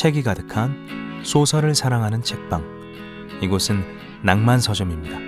[0.00, 2.64] 책이 가득한 소설을 사랑하는 책방.
[3.42, 3.84] 이곳은
[4.24, 5.18] 낭만 서점입니다.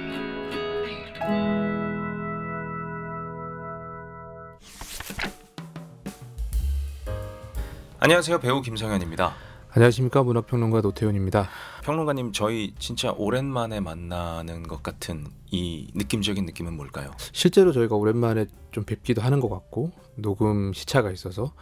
[7.99, 8.41] 안녕하세요.
[8.41, 9.35] 배우 김성현입니다.
[9.73, 11.51] 안녕하십니까 문학평론가 노태훈입니다.
[11.85, 17.11] 평론가님, 저희 진짜 오랜만에 만나는 것 같은 이 느낌적인 느낌은 뭘까요?
[17.33, 21.53] 실제로 저희가 오랜만에 좀 뵙기도 하는 것 같고 녹음 시차가 있어서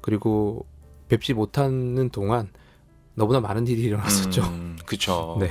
[0.00, 0.68] 그리고
[1.10, 2.48] 뵙지 못하는 동안
[3.14, 4.42] 너무나 많은 일이 일어났었죠.
[4.42, 5.36] 음, 그렇죠.
[5.40, 5.50] 네.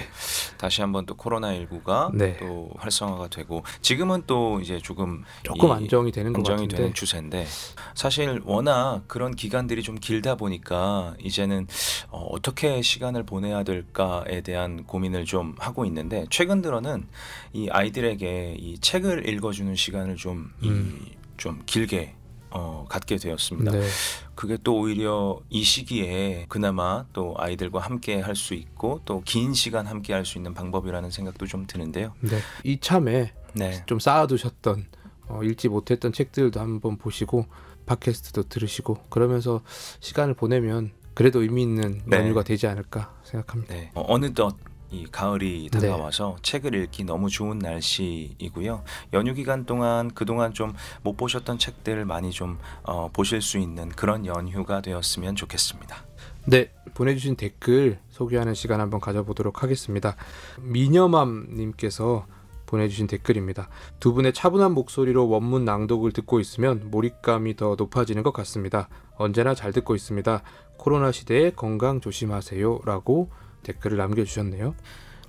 [0.58, 2.38] 다시 한번 또 코로나 19가 네.
[2.38, 7.46] 또 활성화가 되고 지금은 또 이제 조금 조금 이 안정이 되는 것 안정이 되는 추세인데
[7.94, 11.68] 사실 워낙 그런 기간들이 좀 길다 보니까 이제는
[12.10, 17.08] 어, 어떻게 시간을 보내야 될까에 대한 고민을 좀 하고 있는데 최근 들어는
[17.54, 21.06] 이 아이들에게 이 책을 읽어주는 시간을 좀, 이, 음.
[21.38, 22.16] 좀 길게
[22.52, 23.72] 어, 갖게 되었습니다.
[23.72, 23.88] 네.
[24.36, 29.86] 그게 또 오히려 이 시기에 그나마 또 아이들과 함께 할 수 있고 또 긴 시간
[29.88, 32.14] 함께 할 수 있는 방법이라는 생각도 좀 드는데요.
[32.22, 32.40] 네.
[32.64, 33.84] 이참에 네.
[33.86, 34.86] 좀 쌓아두셨던
[35.28, 37.46] 어, 읽지 못했던 책들도 한번 보시고
[37.86, 39.62] 팟캐스트도 들으시고 그러면서
[40.00, 42.18] 시간을 보내면 그래도 의미 있는 네.
[42.18, 43.74] 연휴가 되지 않을까 생각합니다.
[43.74, 43.92] 네.
[43.94, 44.56] 어, 어느덧
[44.92, 45.80] 이 가을이 네.
[45.80, 48.84] 다가와서 책을 읽기 너무 좋은 날씨이고요.
[49.14, 50.74] 연휴 기간 동안 그동안 좀
[51.04, 56.04] 못 보셨던 책들 많이 좀 어, 보실 수 있는 그런 연휴가 되었으면 좋겠습니다.
[56.46, 60.16] 네, 보내주신 댓글 소개하는 시간 한번 가져보도록 하겠습니다.
[60.62, 62.26] 미녀맘님께서
[62.66, 63.70] 보내주신 댓글입니다.
[64.00, 68.90] 두 분의 차분한 목소리로 원문 낭독을 듣고 있으면 몰입감이 더 높아지는 것 같습니다.
[69.18, 70.44] 언제나 잘 듣고 있습니다.
[70.78, 73.32] 코로나 시대에 건강 조심하세요 라고
[73.64, 74.76] 댓글을 남겨주셨네요.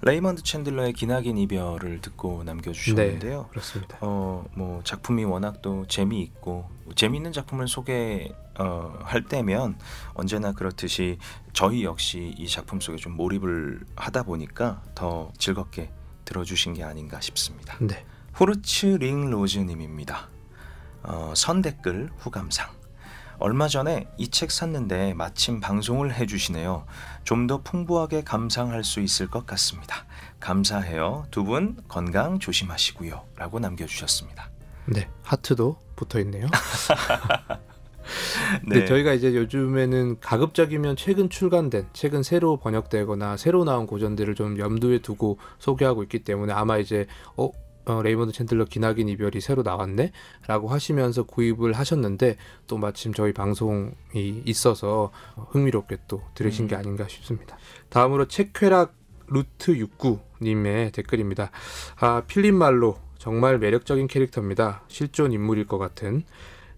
[0.03, 3.49] 레이먼드 챈들러의 기나긴 이별을 듣고 남겨주셨는데요.
[3.51, 3.99] 그렇습니다.
[4.01, 9.79] 어, 뭐 작품이 워낙 또 재미있고 뭐 재미있는 작품을 소개 어, 할 때면
[10.15, 11.19] 언제나 그렇듯이
[11.53, 15.91] 저희 역시 이 작품 속에 좀 몰입을 하다 보니까 더 즐겁게
[16.25, 17.77] 들어주신 게 아닌가 싶습니다.
[17.81, 20.29] 네, 후르츠 링 로즈님입니다.
[21.03, 22.71] 어, 선 댓글 후감상.
[23.43, 26.85] 얼마 전에 이 책 샀는데 마침 방송을 해주시네요.
[27.31, 30.05] 좀 더 풍부하게 감상할 수 있을 것 같습니다.
[30.41, 31.27] 감사해요.
[31.31, 33.23] 두 분 건강 조심하시고요.
[33.37, 34.51] 라고 남겨주셨습니다.
[34.87, 36.49] 네 하트도 붙어 있네요.
[38.67, 38.85] 네.
[38.85, 45.39] 저희가 이제 요즘에는 가급적이면 최근 출간된, 최근 새로 번역되거나 새로 나온 고전들을 좀 염두에 두고
[45.61, 47.51] 소개하고 있기 때문에 아마 이제 어,
[47.91, 50.13] 어 레이먼드 챈들러 기나긴 이별이 새로 나왔네
[50.47, 52.37] 라고 하시면서 구입을 하셨는데
[52.69, 53.93] 또 마침 저희 방송이
[54.47, 55.11] 있어서
[55.51, 56.81] 흥미롭게 또 들으신 게 음.
[56.81, 57.59] 아닌가 싶습니다.
[57.89, 58.95] 다음으로 책회락
[59.27, 61.51] 루트 69님의 댓글입니다.
[61.99, 64.83] 아 필립 말로 정말 매력적인 캐릭터입니다.
[64.89, 66.23] 실존 인물일 것 같은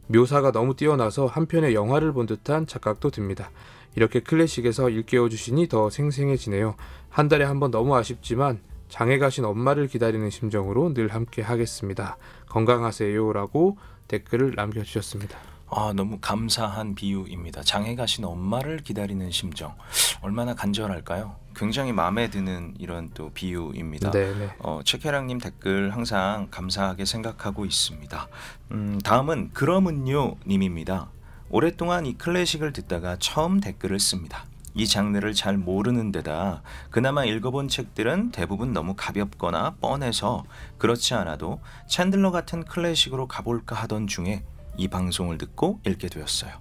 [0.08, 3.50] 묘사가 너무 뛰어나서 한편의 영화를 본 듯한 착각도 듭니다.
[3.94, 6.74] 이렇게 클래식에서 일깨워 주시니 더 생생해지네요.
[7.10, 8.60] 한 달에 한 번 너무 아쉽지만
[8.92, 12.18] 장에 가신 엄마를 기다리는 심정으로 늘 함께 하겠습니다.
[12.50, 15.38] 건강하세요라고 댓글을 남겨주셨습니다.
[15.70, 17.62] 아, 너무 감사한 비유입니다.
[17.62, 19.74] 장에 가신 엄마를 기다리는 심정.
[20.20, 21.36] 얼마나 간절할까요?
[21.56, 24.10] 굉장히 마음에 드는 이런 또 비유입니다.
[24.10, 24.56] 네네.
[24.58, 28.28] 어, 최캐랑님 댓글 항상 감사하게 생각하고 있습니다.
[28.72, 31.08] 음, 다음은 그러면요 님입니다.
[31.48, 34.44] 오랫동안 이 클래식을 듣다가 처음 댓글을 씁니다.
[34.74, 40.44] 이 장르를 잘 모르는 데다 그나마 읽어본 책들은 대부분 너무 가볍거나 뻔해서
[40.78, 44.44] 그렇지 않아도 챈들러 같은 클래식으로 가볼까 하던 중에
[44.76, 46.52] 이 방송을 듣고 읽게 되었어요.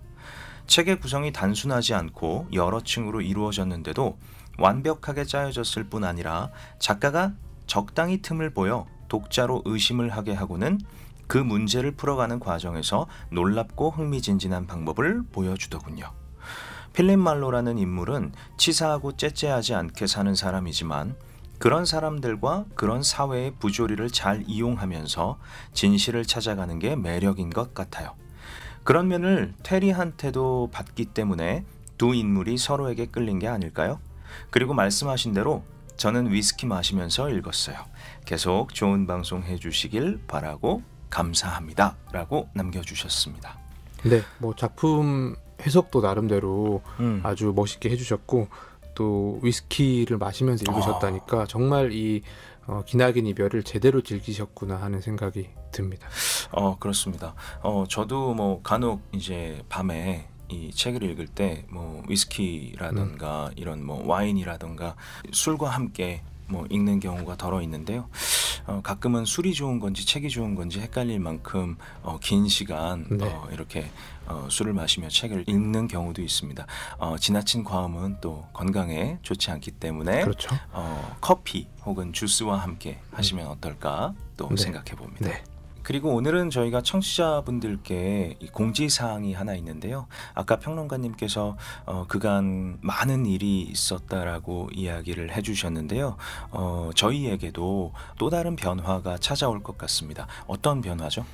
[0.67, 4.17] 책의 구성이 단순하지 않고 여러 층으로 이루어졌는데도
[4.57, 6.49] 완벽하게 짜여졌을 뿐 아니라
[6.79, 7.33] 작가가
[7.67, 10.79] 적당히 틈을 보여 독자로 의심을 하게 하고는
[11.27, 16.20] 그 문제를 풀어가는 과정에서 놀랍고 흥미진진한 방법을 보여주더군요.
[16.93, 21.15] 필립 말로라는 인물은 치사하고 째째하지 않게 사는 사람이지만
[21.57, 25.37] 그런 사람들과 그런 사회의 부조리를 잘 이용하면서
[25.73, 28.15] 진실을 찾아가는 게 매력인 것 같아요.
[28.83, 31.63] 그런 면을 테리한테도 받기 때문에
[31.97, 33.99] 두 인물이 서로에게 끌린 게 아닐까요?
[34.49, 35.63] 그리고 말씀하신 대로
[35.97, 37.77] 저는 위스키 마시면서 읽었어요.
[38.25, 40.81] 계속 좋은 방송 해주시길 바라고
[41.11, 41.95] 감사합니다.
[42.11, 43.59] 라고 남겨주셨습니다.
[44.05, 45.35] 네, 뭐 작품
[45.65, 47.21] 해석도 나름대로 음.
[47.23, 48.47] 아주 멋있게 해주셨고
[48.95, 52.21] 또 위스키를 마시면서 읽으셨다니까 정말 이
[52.67, 56.07] 어, 기나긴 이별을 제대로 즐기셨구나 하는 생각이 듭니다.
[56.51, 57.33] 어 그렇습니다.
[57.61, 64.95] 어 저도 뭐 간혹 이제 밤에 이 책을 읽을 때 뭐 위스키라든가 이런 뭐 와인이라든가
[65.31, 68.09] 술과 함께 뭐 읽는 경우가 덜어 있는데요.
[68.67, 73.25] 어, 가끔은 술이 좋은 건지 책이 좋은 건지 헷갈릴 만큼 어, 긴 시간 네.
[73.25, 73.89] 어, 이렇게
[74.25, 76.65] 어, 술을 마시며 책을 읽는 경우도 있습니다.
[76.97, 80.55] 어, 지나친 과음은 또 건강에 좋지 않기 때문에 그렇죠.
[80.71, 84.55] 어, 커피 혹은 주스와 함께 하시면 어떨까 또 네.
[84.55, 85.29] 생각해 봅니다.
[85.29, 85.43] 네.
[85.83, 90.07] 그리고 오늘은 저희가 청취자분들께 이 공지사항이 하나 있는데요.
[90.33, 96.17] 아까 평론가님께서 어, 그간 많은 일이 있었다라고 이야기를 해주셨는데요.
[96.51, 100.27] 어, 저희에게도 또 다른 변화가 찾아올 것 같습니다.
[100.47, 101.25] 어떤 변화죠?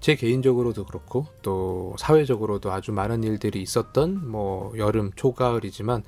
[0.00, 6.04] 제 개인적으로도 그렇고 또 사회적으로도 아주 많은 일들이 있었던 뭐 여름 초가을이지만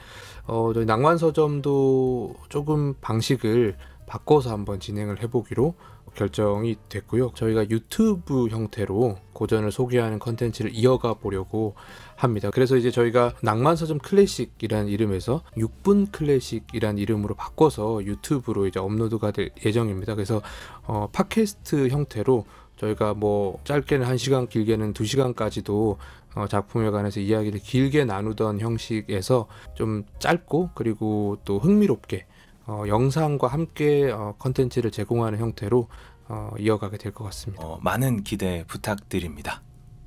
[0.47, 3.77] 어 저희 낭만 서점도 조금 방식을
[4.07, 5.75] 바꿔서 한번 진행을 해보기로
[6.19, 7.31] 결정이 됐고요.
[7.35, 11.75] 저희가 유튜브 형태로 고전을 소개하는 컨텐츠를 이어가 보려고
[12.17, 12.51] 합니다.
[12.51, 19.51] 그래서 이제 저희가 낭만 서점 클래식이라는 이름에서 6분 클래식이라는 이름으로 바꿔서 유튜브로 이제 업로드가 될
[19.65, 20.17] 예정입니다.
[20.17, 20.43] 그래서
[20.83, 22.45] 어, 팟캐스트 형태로
[22.79, 25.97] 저희가 뭐 짧게는 1시간 길게는 2시간까지도
[26.35, 32.27] 어, 작품에 관해서 이야기를 길게 나누던 형식에서 좀 짧고 그리고 또 흥미롭게
[32.69, 35.89] 어, 영상과 함께 어, 컨텐츠를 제공하는 형태로
[36.29, 37.65] 어, 이어가게 될 것 같습니다.
[37.65, 39.63] 어, 많은 기대 부탁드립니다.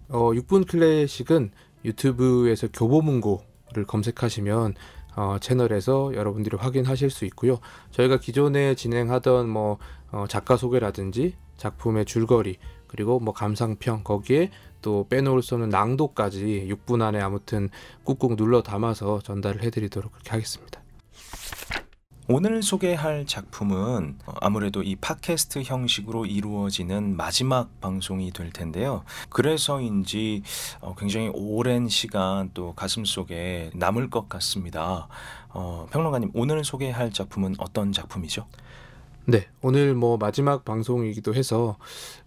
[0.09, 1.51] 어, 6분 클래식은
[1.85, 4.75] 유튜브에서 교보문고를 검색하시면
[5.15, 7.59] 어, 채널에서 여러분들이 확인하실 수 있고요.
[7.91, 9.77] 저희가 기존에 진행하던 뭐
[10.11, 12.57] 어, 작가 소개라든지 작품의 줄거리
[12.87, 14.51] 그리고 뭐 감상평 거기에
[14.81, 17.69] 또 빼놓을 수 없는 낭독까지 6분 안에 아무튼
[18.03, 20.80] 꾹꾹 눌러 담아서 전달을 해드리도록 그렇게 하겠습니다.
[22.33, 29.03] 오늘 소개할 작품은 어, 아무래도 이 팟캐스트 형식으로 이루어지는 마지막 방송이 될 텐데요.
[29.27, 30.41] 그래서인지
[30.79, 35.09] 어, 굉장히 오랜 시간 또 가슴 속에 남을 것 같습니다.
[35.49, 38.47] 어, 평론가님, 오늘 소개할 작품은 어떤 작품이죠?
[39.25, 41.77] 네, 오늘 뭐 마지막 방송이기도 해서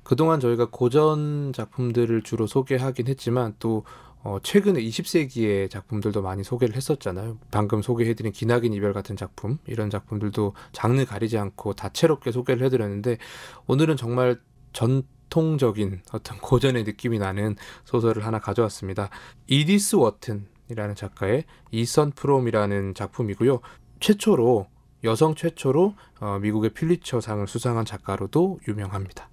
[0.02, 3.84] 그동안 저희가 고전 작품들을 주로 소개하긴 했지만 또
[4.24, 7.38] 어, 최근에 20세기의 작품들도 많이 소개를 했었잖아요.
[7.50, 13.18] 방금 소개해드린 기나긴 이별 같은 작품, 이런 작품들도 장르 가리지 않고 다채롭게 소개를 해드렸는데
[13.66, 14.40] 오늘은 정말
[14.72, 17.54] 전통적인 어떤 고전의 느낌이 나는
[17.84, 19.10] 소설을 하나 가져왔습니다.
[19.46, 23.60] 이디스 워튼이라는 작가의 이선 프롬이라는 작품이고요.
[24.00, 24.68] 최초로
[25.04, 29.28] 여성 최초로 어, 미국의 필리처상을 수상한 작가로도 유명합니다.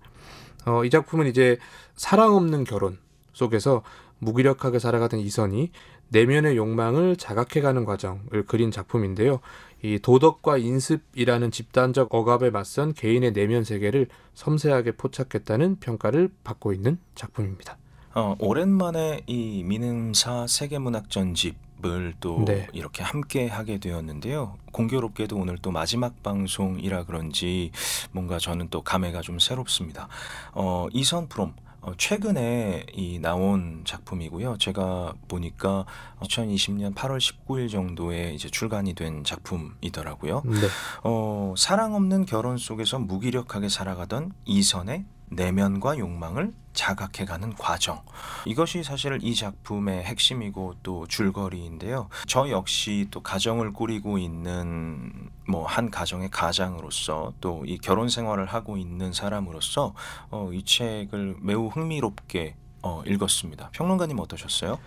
[0.66, 1.58] 어, 이 작품은 이제
[1.96, 3.00] 사랑 없는 결혼
[3.32, 3.84] 속에서
[4.22, 5.72] 무기력하게 살아가던 이선이
[6.10, 9.40] 내면의 욕망을 자각해가는 과정을 그린 작품인데요.
[9.84, 17.78] 이 도덕과 인습이라는 집단적 억압에 맞선 개인의 내면 세계를 섬세하게 포착했다는 평가를 받고 있는 작품입니다.
[18.14, 22.68] 어, 오랜만에 이 민음사 세계문학 전집을 또 네.
[22.74, 24.58] 이렇게 함께 하게 되었는데요.
[24.72, 27.72] 공교롭게도 오늘 또 마지막 방송이라 그런지
[28.12, 30.10] 뭔가 저는 또 감회가 좀 새롭습니다.
[30.54, 34.58] 어, 이선 프롬 어, 최근에 이 나온 작품이고요.
[34.60, 35.86] 제가 보니까
[36.22, 40.44] 2020년 8월 19일 정도에 이제 출간이 된 작품이더라고요.
[40.46, 40.68] 네.
[41.04, 48.02] 어, 사랑 없는 결혼 속에서 무기력하게 살아가던 이선의 내면과 욕망을 자각해가는 과정.
[48.46, 52.08] 이것이 사실 이 작품의 핵심이고 또 줄거리인데요.
[52.28, 55.12] 저 역시 또 가정을 꾸리고 있는
[55.48, 59.94] 뭐 한 가정의 가장으로서 또 이 결혼 생활을 하고 있는 사람으로서
[60.30, 63.70] 어, 이 책을 매우 흥미롭게 어, 읽었습니다.
[63.74, 64.80] 평론가님 어떠셨어요?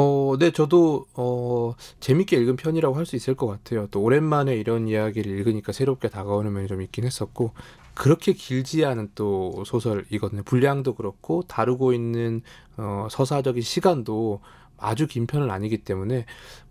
[0.00, 3.88] 어, 네, 저도 어, 재밌게 읽은 편이라고 할 수 있을 것 같아요.
[3.90, 7.52] 또 오랜만에 이런 이야기를 읽으니까 새롭게 다가오는 면이 좀 있긴 했었고
[7.98, 10.44] 그렇게 길지 않은 또 소설이거든요.
[10.44, 12.42] 분량도 그렇고 다루고 있는
[12.76, 14.40] 어, 서사적인 시간도
[14.76, 16.24] 아주 긴 편은 아니기 때문에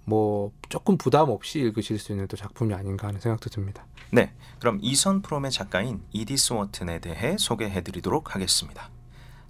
[0.06, 3.86] 뭐 조금 부담 없이 읽으실 수 있는 또 작품이 아닌가 하는 생각도 듭니다.
[4.10, 8.90] 네, 그럼 이선 프롬의 작가인 이디스 워튼에 대해 소개해드리도록 하겠습니다.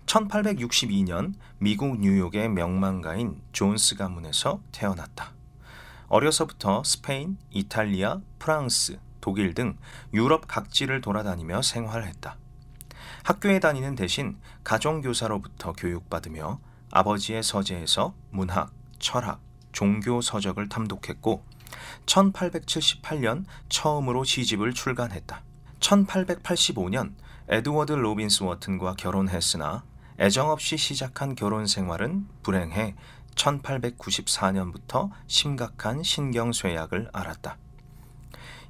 [0.08, 5.34] 1862년 미국 뉴욕의 명망가인 존스 가문에서 태어났다.
[6.08, 9.76] 어려서부터 스페인, 이탈리아, 프랑스, 독일 등
[10.14, 12.38] 유럽 각지를 돌아다니며 생활했다.
[13.26, 19.42] 학교에 다니는 대신 가정교사로부터 교육받으며 아버지의 서재에서 문학, 철학,
[19.74, 21.44] 종교 서적을 탐독했고
[22.06, 25.44] 1878년 처음으로 시집을 출간했다.
[25.82, 27.12] 1885년
[27.50, 29.84] 에드워드 로빈스 워튼과 결혼했으나
[30.22, 32.96] 애정 없이 시작한 결혼 생활은 불행해
[33.36, 37.58] 1894년부터 심각한 신경쇠약을 앓았다.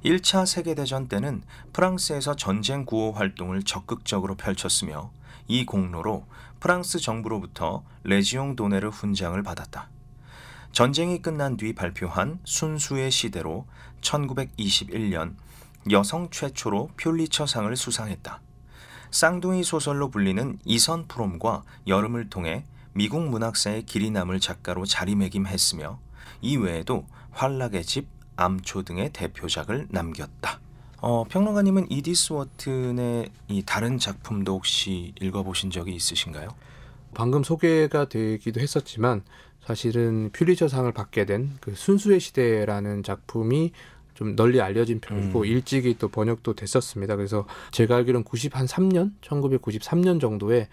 [0.04, 5.10] 1차 세계대전 때는 프랑스에서 전쟁 구호 활동을 적극적으로 펼쳤으며
[5.48, 6.26] 이 공로로
[6.60, 9.88] 프랑스 정부로부터 레지옹 도네르 훈장을 받았다.
[10.72, 13.66] 전쟁이 끝난 뒤 발표한 순수의 시대로
[14.00, 15.34] 1921년
[15.90, 18.40] 여성 최초로 퓰리처상을 수상했다.
[19.10, 25.98] 쌍둥이 소설로 불리는 이선 프롬과 여름을 통해 미국 문학사의 길이 남을 작가로 자리매김했으며
[26.42, 28.06] 이 외에도 환락의 집,
[28.38, 30.60] 암초 등의 대표작을 남겼다.
[31.00, 36.48] 어, 평론가님은 이디스 워튼의 이 다른 작품도 혹시 읽어보신 적이 있으신가요?
[37.14, 39.22] 방금 소개가 되기도 했었지만
[39.64, 43.72] 사실은 퓰리처상을 받게 된 그 순수의 시대라는 작품이
[44.14, 45.44] 좀 널리 알려진 편이고 음.
[45.44, 47.14] 일찍이 또 번역도 됐었습니다.
[47.16, 50.68] 그래서 제가 알기로는 93년, 1993년 정도에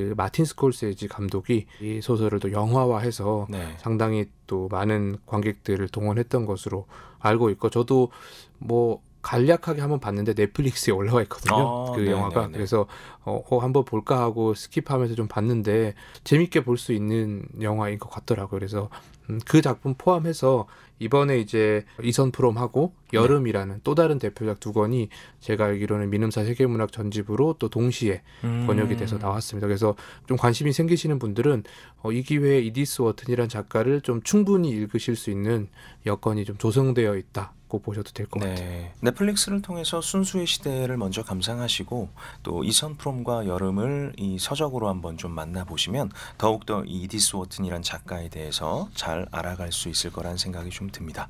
[0.00, 3.74] 그 마틴 스콜세지 감독이 이 소설을 또 영화화해서 네.
[3.78, 6.86] 상당히 또 많은 관객들을 동원했던 것으로
[7.18, 8.10] 알고 있고 저도
[8.58, 11.54] 뭐 간략하게 한번 봤는데 넷플릭스에 올라와 있거든요.
[11.68, 12.10] 아, 그 네네네.
[12.10, 12.86] 영화가 그래서
[13.24, 15.92] 어, 어, 한번 볼까 하고 스킵하면서 좀 봤는데
[16.24, 18.58] 재밌게 볼 수 있는 영화인 것 같더라고요.
[18.58, 20.66] 그래서 음, 그 작품 포함해서
[20.98, 25.08] 이번에 이제 이선 프롬하고 여름이라는 또 다른 대표작 두 권이
[25.40, 28.64] 제가 알기로는 민음사 세계문학 전집으로 또 동시에 음.
[28.66, 29.66] 번역이 돼서 나왔습니다.
[29.66, 29.96] 그래서
[30.26, 31.64] 좀 관심이 생기시는 분들은
[32.02, 35.68] 어, 이 기회에 이디스 워튼이라는 작가를 좀 충분히 읽으실 수 있는
[36.06, 38.56] 여건이 좀 조성되어 있다 고 보셔도 될것 같아요.
[38.58, 38.92] 네.
[39.00, 42.08] 넷플릭스를 통해서 순수의 시대를 먼저 감상하시고
[42.42, 48.88] 또 이선 프롬과 여름을 이 서적으로 한번 좀 만나보시면 더욱더 이 이디스 워튼이란 작가에 대해서
[48.94, 51.28] 잘 알아갈 수 있을 거란 생각이 좀 듭니다.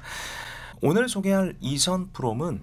[0.80, 2.60] 오늘 소개할 이선 프롬은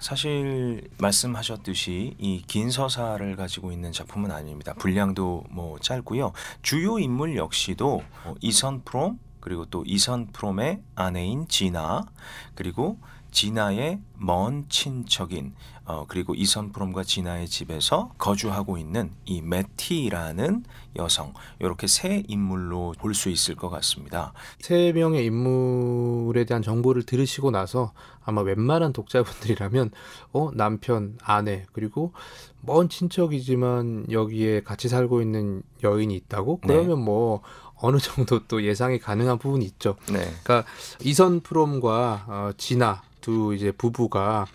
[0.00, 4.72] 사실 말씀하셨듯이 이 긴 서사를 가지고 있는 작품은 아닙니다.
[4.78, 6.32] 분량도 뭐 짧고요.
[6.62, 12.06] 주요 인물 역시도 어, 이선 프롬 그리고 또 이선 프롬의 아내인 지나
[12.54, 12.98] 그리고
[13.32, 15.54] 지나의 먼 친척인
[15.84, 20.64] 어, 그리고 이선 프롬과 지나의 집에서 거주하고 있는 이 매티라는
[20.96, 24.32] 여성 이렇게 세 인물로 볼 수 있을 것 같습니다.
[24.60, 27.92] 세 명의 인물에 대한 정보를 들으시고 나서
[28.24, 29.90] 아마 웬만한 독자분들이라면
[30.32, 32.12] 어 남편, 아내 그리고
[32.60, 36.74] 먼 친척이지만 여기에 같이 살고 있는 여인이 있다고 네.
[36.74, 37.42] 그러면 뭐
[37.80, 39.96] 어느 정도 또 예상이 가능한 부분이 있죠.
[40.12, 40.18] 네.
[40.42, 40.64] 그러니까
[41.02, 44.46] 이선 프롬과 어, 진아 두 이제 부부가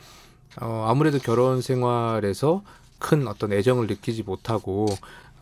[0.62, 2.64] 어, 아무래도 결혼 생활에서
[3.00, 4.88] 큰 어떤 애정을 느끼지 못하고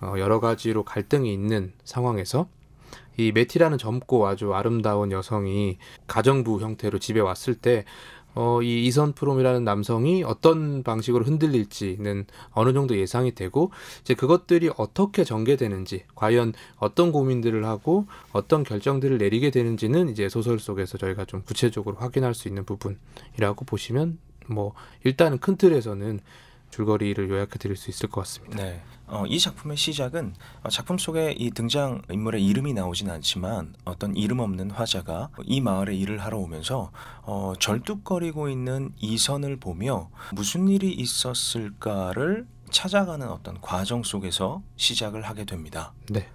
[0.01, 2.47] 어, 여러 가지로 갈등이 있는 상황에서
[3.15, 7.85] 이 메티라는 젊고 아주 아름다운 여성이 가정부 형태로 집에 왔을 때
[8.35, 13.71] 어, 이 이선 프롬이라는 남성이 어떤 방식으로 흔들릴지는 어느 정도 예상이 되고
[14.01, 20.97] 이제 그것들이 어떻게 전개되는지 과연 어떤 고민들을 하고 어떤 결정들을 내리게 되는지는 이제 소설 속에서
[20.97, 24.73] 저희가 좀 구체적으로 확인할 수 있는 부분이라고 보시면 뭐
[25.03, 26.19] 일단은 큰 틀에서는
[26.69, 28.57] 줄거리를 요약해 드릴 수 있을 것 같습니다.
[28.57, 28.81] 네.
[29.07, 30.33] 어, 이 작품의 시작은
[30.63, 35.95] 어, 작품 속에 이 등장 인물의 이름이 나오진 않지만 어떤 이름 없는 화자가 이 마을에
[35.95, 36.91] 일을 하러 오면서
[37.23, 45.93] 어, 절뚝거리고 있는 이선을 보며 무슨 일이 있었을까를 찾아가는 어떤 과정 속에서 시작을 하게 됩니다.
[46.09, 46.27] 네.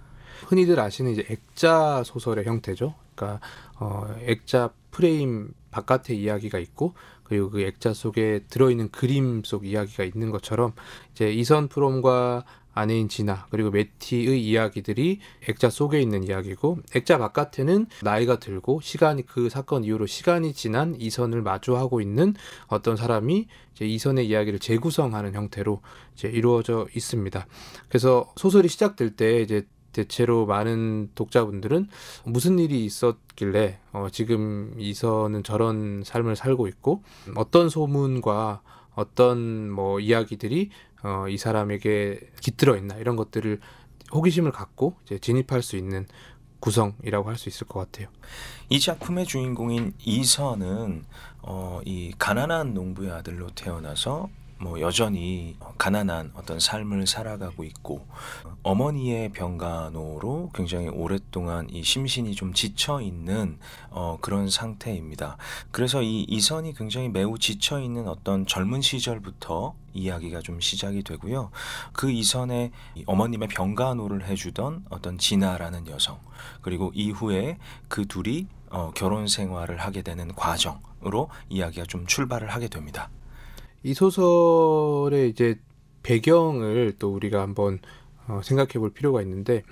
[0.47, 2.95] 흔히들 아시는 이제 액자 소설의 형태죠.
[3.15, 3.45] 그러니까
[3.77, 6.93] 어, 액자 프레임 바깥에 이야기가 있고
[7.29, 10.73] 그리고 그 액자 속에 들어있는 그림 속 이야기가 있는 것처럼
[11.13, 12.43] 이제 이선 프롬과
[12.73, 19.49] 아내인 지나 그리고 메티의 이야기들이 액자 속에 있는 이야기고 액자 바깥에는 나이가 들고 시간이 그
[19.49, 22.35] 사건 이후로 시간이 지난 이선을 마주하고 있는
[22.67, 25.81] 어떤 사람이 이제 이선의 이야기를 재구성하는 형태로
[26.13, 27.45] 이제 이루어져 있습니다.
[27.89, 31.87] 그래서 소설이 시작될 때 이제 대체로 많은 독자분들은
[32.25, 37.03] 무슨 일이 있었길래 어, 지금 이선은 저런 삶을 살고 있고
[37.35, 38.61] 어떤 소문과
[38.95, 40.69] 어떤 뭐 이야기들이
[41.03, 43.59] 어, 이 사람에게 깃들어 있나 이런 것들을
[44.13, 46.05] 호기심을 갖고 이제 진입할 수 있는
[46.59, 48.09] 구성이라고 할 수 있을 것 같아요.
[48.67, 51.05] 이 작품의 주인공인 이선은
[51.41, 54.29] 어, 이 가난한 농부의 아들로 태어나서
[54.61, 58.05] 뭐 여전히 가난한 어떤 삶을 살아가고 있고
[58.61, 63.57] 어머니의 병간호로 굉장히 오랫동안 이 심신이 좀 지쳐 있는
[63.89, 65.37] 어, 그런 상태입니다.
[65.71, 71.51] 그래서 이 이선이 굉장히 매우 지쳐 있는 어떤 젊은 시절부터 이야기가 좀 시작이 되고요.
[71.93, 76.19] 그 이선의 이 어머님의 병간호를 해주던 어떤 진아라는 여성
[76.61, 83.09] 그리고 이후에 그 둘이 어, 결혼 생활을 하게 되는 과정으로 이야기가 좀 출발을 하게 됩니다.
[83.83, 85.59] 이 소설의 이제
[86.03, 87.79] 배경을 또 우리가 한번
[88.27, 89.63] 어, 생각해 볼 필요가 있는데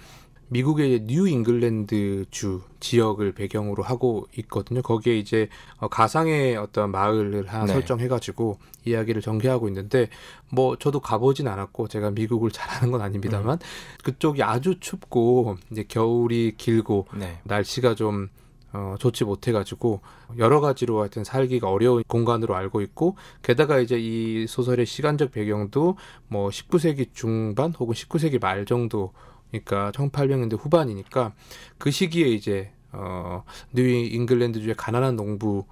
[0.49, 4.81] 미국의 뉴 잉글랜드 주 지역을 배경으로 하고 있거든요.
[4.81, 7.73] 거기에 이제 어, 가상의 어떤 마을을 하나 네.
[7.73, 10.09] 설정해가지고 이야기를 전개하고 있는데
[10.49, 13.59] 뭐 저도 가보진 않았고 제가 미국을 잘 아는 건 아닙니다만
[14.03, 17.39] 그쪽이 아주 춥고 이제 겨울이 길고 네.
[17.43, 18.29] 날씨가 좀
[18.73, 20.01] 어, 좋지 못해가지고
[20.37, 25.95] 여러 가지로 하여튼 살기가 어려운 공간으로 알고 있고 게다가 이제 이 소설의 시간적 배경도
[26.27, 29.13] 뭐 19세기 중반 혹은 19세기 말 정도
[29.49, 31.33] 그러니까 1800년대 후반이니까
[31.77, 33.43] 그 시기에 이제 어,
[33.73, 35.65] 뉴 잉글랜드주의 가난한 농부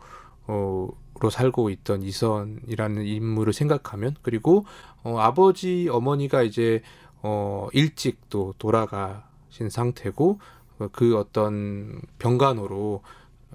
[0.48, 0.88] 어,
[1.22, 4.66] 로 살고 있던 이선이라는 인물을 생각하면 그리고
[5.04, 6.82] 어, 아버지 어머니가 이제
[7.22, 10.55] 어, 일찍 또 돌아가신 상태고 어,
[10.92, 13.02] 그 어떤 병간호로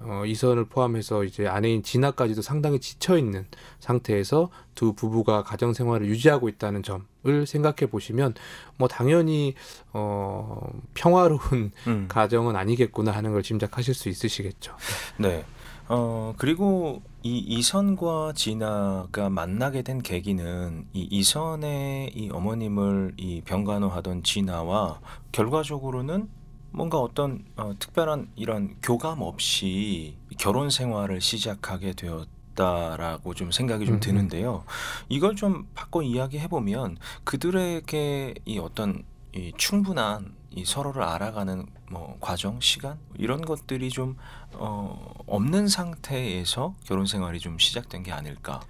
[0.03, 3.45] 어, 이선을 포함해서 이제 아내인 진아까지도 상당히 지쳐 있는
[3.79, 8.33] 상태에서 두 부부가 가정 생활을 유지하고 있다는 점을 생각해 보시면
[8.77, 9.53] 뭐 당연히
[9.93, 10.59] 어,
[10.95, 12.05] 평화로운 음.
[12.07, 14.75] 가정은 아니겠구나 하는 걸 짐작하실 수 있으시겠죠.
[15.17, 15.45] 네.
[15.87, 25.01] 어, 그리고 이 이선과 진아가 만나게 된 계기는 이 이선의 이 어머님을 이 병간호하던 진아와
[25.31, 26.29] 결과적으로는
[26.71, 33.97] 뭔가 어떤 어, 특별한 이런 교감 없이 결혼 생활을 시작하게 되었다라고 좀 생각이 좀 음,
[33.97, 33.99] 음.
[33.99, 34.63] 드는데요.
[35.09, 42.59] 이걸 좀 바꿔 이야기해 보면 그들에게 이 어떤 이 충분한 이 서로를 알아가는 뭐 과정,
[42.59, 44.17] 시간 이런 것들이 좀
[44.53, 48.61] 어, 없는 상태에서 결혼 생활이 좀 시작된 게 아닐까.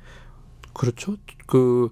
[0.73, 1.17] 그렇죠.
[1.45, 1.91] 그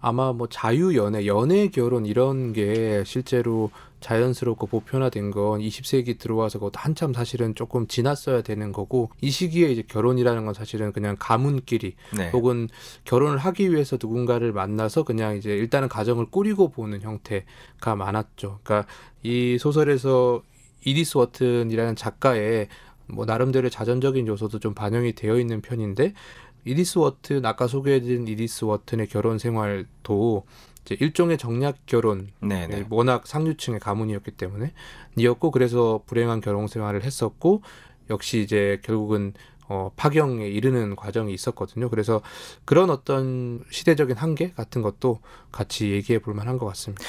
[0.00, 6.78] 아마 뭐 자유 연애, 연애 결혼 이런 게 실제로 자연스럽고 보편화된 건 20세기 들어와서 그것도
[6.78, 12.30] 한참 사실은 조금 지났어야 되는 거고 이 시기에 이제 결혼이라는 건 사실은 그냥 가문끼리 네.
[12.30, 12.68] 혹은
[13.04, 18.60] 결혼을 하기 위해서 누군가를 만나서 그냥 이제 일단은 가정을 꾸리고 보는 형태가 많았죠.
[18.62, 18.90] 그러니까
[19.22, 20.42] 이 소설에서
[20.86, 22.68] 이디스 워튼이라는 작가의
[23.06, 26.14] 뭐 나름대로의 자전적인 요소도 좀 반영이 되어 있는 편인데
[26.64, 30.44] 이디스 워튼 아까 소개해드린 이디스 워튼의 결혼 생활도
[30.84, 32.84] 이제 일종의 정략 결혼 네, 네.
[32.90, 34.72] 워낙 상류층의 가문이었기 때문에
[35.16, 37.62] 이었고 그래서 불행한 결혼 생활을 했었고
[38.10, 39.34] 역시 이제 결국은
[39.72, 41.88] 어, 파경에 이르는 과정이 있었거든요.
[41.90, 42.20] 그래서
[42.64, 45.20] 그런 어떤 시대적인 한계 같은 것도
[45.52, 47.04] 같이 얘기해 볼 만한 것 같습니다.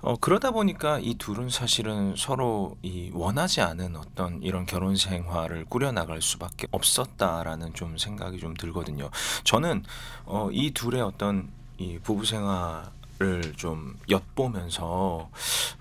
[0.00, 6.22] 어, 그러다 보니까 이 둘은 사실은 서로 이 원하지 않은 어떤 이런 결혼 생활을 꾸려나갈
[6.22, 9.10] 수밖에 없었다라는 좀 생각이 좀 들거든요.
[9.42, 9.82] 저는
[10.24, 15.30] 어, 이 둘의 어떤 이 부부 생활을 좀 엿보면서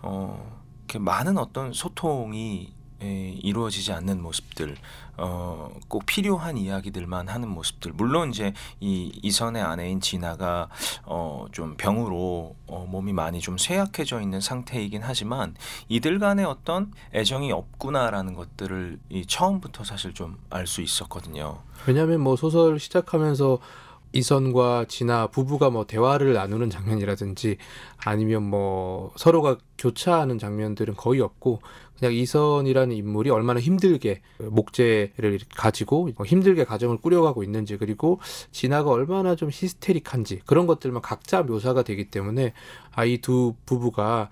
[0.01, 4.77] 어, 이렇게 많은 어떤 소통이 에, 이루어지지 않는 모습들,
[5.17, 7.93] 어, 꼭 필요한 이야기들만 하는 모습들.
[7.93, 10.69] 물론 이제 이 이선의 아내인 진아가
[11.05, 15.55] 어, 좀 병으로 어, 몸이 많이 좀 쇠약해져 있는 상태이긴 하지만
[15.89, 21.59] 이들 간의 어떤 애정이 없구나라는 것들을 이 처음부터 사실 좀 알 수 있었거든요.
[21.87, 23.59] 왜냐하면 뭐 소설 시작하면서
[24.13, 27.57] 이선과 진아 부부가 뭐 대화를 나누는 장면이라든지
[27.97, 31.61] 아니면 뭐 서로가 교차하는 장면들은 거의 없고
[31.97, 38.19] 그냥 이선이라는 인물이 얼마나 힘들게 목재를 가지고 힘들게 가정을 꾸려가고 있는지 그리고
[38.51, 42.53] 진아가 얼마나 좀 히스테릭한지 그런 것들만 각자 묘사가 되기 때문에
[42.95, 44.29] 아 이 두 부부가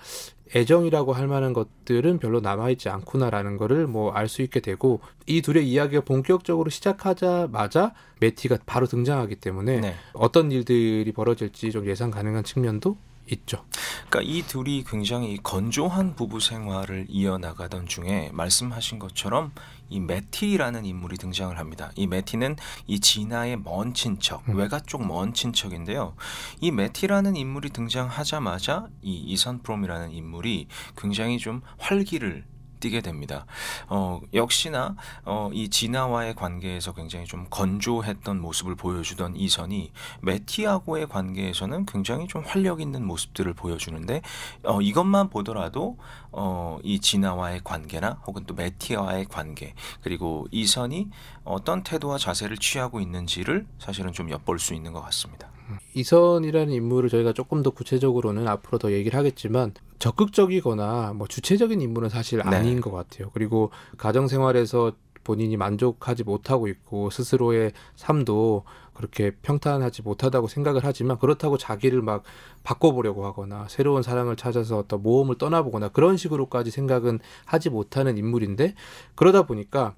[0.56, 5.68] 애정이라고 할 만한 것들은 별로 남아있지 않구나라는 거를 뭐 알 수 있게 되고 이 둘의
[5.70, 9.96] 이야기가 본격적으로 시작하자마자 매티가 바로 등장하기 때문에 네.
[10.14, 12.98] 어떤 일들이 벌어질지 좀 예상 가능한 측면도
[13.32, 13.64] 있죠.
[14.10, 19.52] 그러니까 이 둘이 굉장히 건조한 부부 생활을 이어나가던 중에 말씀하신 것처럼
[19.92, 21.92] 이 매티라는 인물이 등장을 합니다.
[21.96, 22.56] 이 매티는
[22.88, 24.56] 이 진아의 먼 친척, 음.
[24.56, 26.16] 외가 쪽 먼 친척인데요.
[26.62, 32.46] 이 매티라는 인물이 등장하자마자 이 이선 프롬이라는 인물이 굉장히 좀 활기를
[32.82, 33.46] 띠게 됩니다.
[33.88, 42.28] 어, 역시나 어, 이 진아와의 관계에서 굉장히 좀 건조했던 모습을 보여주던 이선이 매티하고의 관계에서는 굉장히
[42.28, 44.22] 좀 활력 있는 모습들을 보여주는데
[44.64, 45.98] 어, 이것만 보더라도
[46.32, 51.10] 어, 이 진아와의 관계나 혹은 또 매티와의 관계 그리고 이선이
[51.44, 55.51] 어떤 태도와 자세를 취하고 있는지를 사실은 좀 엿볼 수 있는 것 같습니다.
[55.94, 62.40] 이선이라는 인물을 저희가 조금 더 구체적으로는 앞으로 더 얘기를 하겠지만 적극적이거나 뭐 주체적인 인물은 사실
[62.40, 62.56] 네.
[62.56, 63.30] 아닌 것 같아요.
[63.34, 71.58] 그리고 가정 생활에서 본인이 만족하지 못하고 있고 스스로의 삶도 그렇게 평탄하지 못하다고 생각을 하지만 그렇다고
[71.58, 72.24] 자기를 막
[72.64, 78.76] 바꿔보려고 하거나 새로운 사랑을 찾아서 어떤 모험을 떠나보거나 그런 식으로까지 생각은 하지 못하는 인물인데
[79.16, 79.96] 그러다 보니까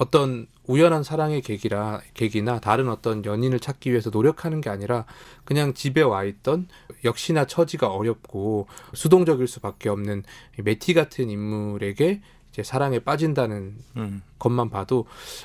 [0.00, 5.04] 어떤 우연한 사랑의 계기라 계기나 다른 어떤 연인을 찾기 위해서 노력하는 게 아니라
[5.44, 6.68] 그냥 집에 와 있던
[7.04, 10.22] 역시나 처지가 어렵고 수동적일 수밖에 없는
[10.58, 15.04] 이 메티 같은 인물에게 이제 사랑에 빠진다는 음, 것만 봐도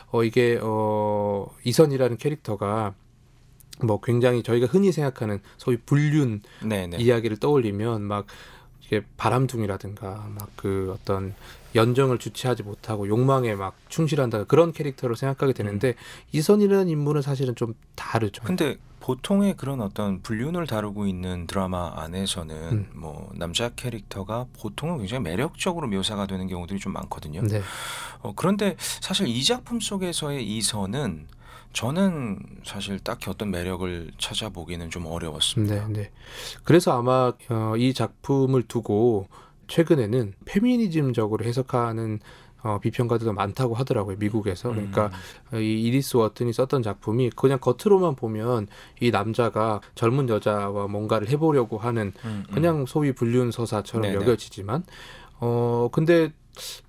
[0.10, 2.94] 어 이게 어 이선이라는 캐릭터가
[3.84, 6.96] 뭐 굉장히 저희가 흔히 생각하는 소위 불륜 네, 네.
[6.98, 8.26] 이야기를 떠올리면 막
[8.86, 11.36] 이게 바람둥이라든가 막 그 어떤
[11.76, 15.94] 연정을 주체하지 못하고 욕망에 막 충실한다 그런 캐릭터로 생각하게 되는데
[16.32, 18.42] 이선이라는 인물은 사실은 좀 다르죠.
[18.44, 22.90] 근데 보통의 그런 어떤 불륜을 다루고 있는 드라마 안에서는 음.
[22.96, 27.44] 뭐 남자 캐릭터가 보통은 굉장히 매력적으로 묘사가 되는 경우들이 좀 많거든요.
[27.44, 27.62] 네.
[28.22, 31.28] 어, 그런데 사실 이 작품 속에서의 이선은
[31.76, 35.88] 저는 사실 딱히 어떤 매력을 찾아보기는 좀 어려웠습니다.
[35.88, 36.12] 네, 네.
[36.64, 39.28] 그래서 아마 어, 이 작품을 두고
[39.68, 42.20] 최근에는 페미니즘적으로 해석하는
[42.64, 44.70] 어, 비평가들도 많다고 하더라고요 미국에서.
[44.70, 45.12] 그러니까
[45.54, 48.68] 음, 이 이디스 워튼이 썼던 작품이 그냥 겉으로만 보면
[49.02, 52.54] 이 남자가 젊은 여자와 뭔가를 해보려고 하는 음, 음.
[52.54, 54.16] 그냥 소위 불륜 서사처럼 네네.
[54.16, 54.84] 여겨지지만
[55.42, 56.32] 어 근데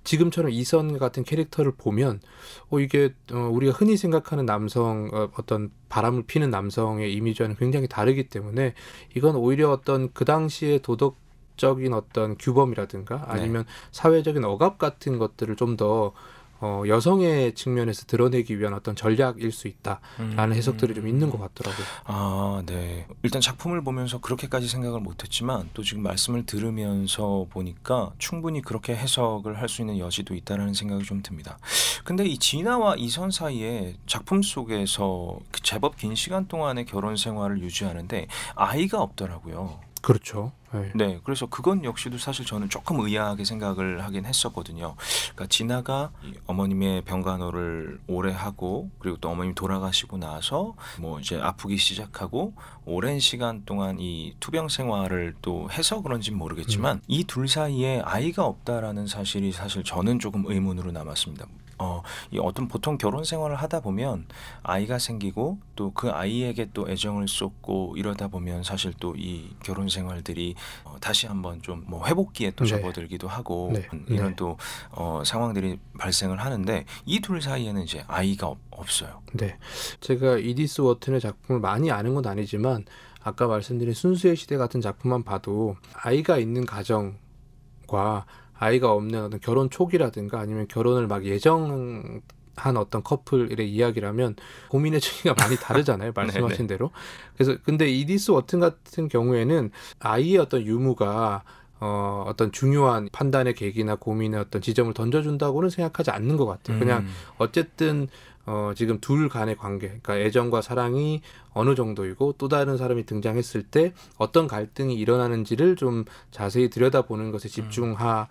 [0.03, 2.21] 지금처럼 이선 같은 캐릭터를 보면
[2.69, 8.29] 어 이게 어, 우리가 흔히 생각하는 남성 어, 어떤 바람을 피는 남성의 이미지와는 굉장히 다르기
[8.29, 8.73] 때문에
[9.15, 11.17] 이건 오히려 어떤 그 당시의 도덕
[11.57, 16.13] 적인 어떤 규범이라든가 아니면 사회적인 억압 같은 것들을 좀더
[16.59, 21.85] 어, 여성의 측면에서 드러내기 위한 어떤 전략일 수 있다라는 해석들이 좀 있는 것 같더라고요.
[22.05, 23.05] 아, 네.
[23.23, 29.67] 일단 작품을 보면서 그렇게까지 생각을 못했지만 또 지금 말씀을 들으면서 보니까 충분히 그렇게 해석을 할
[29.67, 31.57] 수 있는 여지도 있다라는 생각이 좀 듭니다.
[32.05, 38.27] 근데 이 진아와 이선 사이에 작품 속에서 그 제법 긴 시간 동안의 결혼 생활을 유지하는데
[38.55, 39.79] 아이가 없더라고요.
[40.01, 40.53] 그렇죠.
[40.73, 40.91] 네.
[40.95, 44.95] 네, 그래서 그건 역시도 사실 저는 조금 의아하게 생각을 하긴 했었거든요.
[45.23, 51.77] 그러니까 진아가 이 어머님의 병간호를 오래 하고 그리고 또 어머님 돌아가시고 나서 뭐 이제 아프기
[51.77, 52.53] 시작하고
[52.85, 59.07] 오랜 시간 동안 이 투병 생활을 또 해서 그런지 는 모르겠지만 이둘 사이에 아이가 없다라는
[59.07, 61.45] 사실이 사실 저는 조금 의문으로 남았습니다.
[61.79, 64.25] 어, 이 어떤 보통 결혼 생활을 하다 보면
[64.63, 70.55] 아이가 생기고 또 그 아이에게 또 애정을 쏟고 이러다 보면 사실 또 이 결혼 생활들이
[70.83, 72.71] 어, 다시 한번 좀 뭐 회복기에 또 네.
[72.71, 73.87] 접어들기도 하고 네.
[73.93, 74.35] 음, 이런 네.
[74.35, 74.57] 또
[74.91, 79.21] 어, 상황들이 발생을 하는데 이 둘 사이에는 이제 아이가 없, 없어요.
[79.33, 79.57] 네.
[80.01, 82.85] 제가 이디스 워튼의 작품을 많이 아는 건 아니지만
[83.23, 88.25] 아까 말씀드린 순수의 시대 같은 작품만 봐도 아이가 있는 가정과
[88.59, 92.21] 아이가 없는 어떤 결혼 초기라든가 아니면 결혼을 막 예정
[92.57, 94.35] 한 어떤 커플의 이야기라면
[94.69, 96.11] 고민의 층이가 많이 다르잖아요.
[96.15, 96.91] 말씀하신 대로.
[97.35, 101.43] 그래서 근데 이디스 워튼 같은 경우에는 아이의 어떤 유무가
[101.79, 106.79] 어, 어떤 중요한 판단의 계기나 고민의 어떤 지점을 던져준다고는 생각하지 않는 것 같아요.
[106.79, 108.07] 그냥 음, 어쨌든
[108.47, 113.93] 어, 지금 둘 간의 관계, 그러니까 애정과 사랑이 어느 정도이고 또 다른 사람이 등장했을 때
[114.17, 118.25] 어떤 갈등이 일어나는지를 좀 자세히 들여다보는 것에 집중하는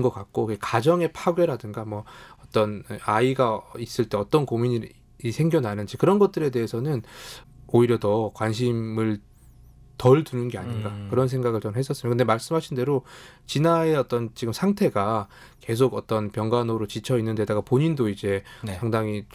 [0.00, 2.04] 것 같고 그 가정의 파괴라든가 뭐
[2.46, 4.88] 어떤 아이가 있을 때 어떤 고민이
[5.30, 7.02] 생겨나는지 그런 것들에 대해서는
[7.66, 9.20] 오히려 더 관심을
[9.98, 11.06] 덜 두는 게 아닌가 음.
[11.10, 12.10] 그런 생각을 저는 했었어요.
[12.10, 13.04] 근데 말씀하신 대로
[13.46, 15.28] 진아의 어떤 지금 상태가
[15.60, 18.74] 계속 어떤 병간호로 지쳐 있는 데다가 본인도 이제 네.
[18.74, 19.26] 상당히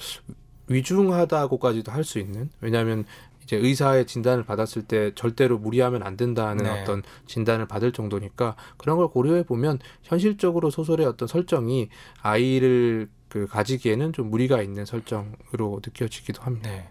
[0.67, 3.06] 위중하다고까지도 할 수 있는 왜냐하면
[3.47, 6.81] 이제 의사의 진단을 받았을 때 절대로 무리하면 안 된다는 네.
[6.81, 11.88] 어떤 진단을 받을 정도니까 그런 걸 고려해 보면 현실적으로 소설의 어떤 설정이
[12.21, 16.69] 아이를 그 가지기에는 좀 무리가 있는 설정으로 느껴지기도 합니다.
[16.69, 16.89] 네.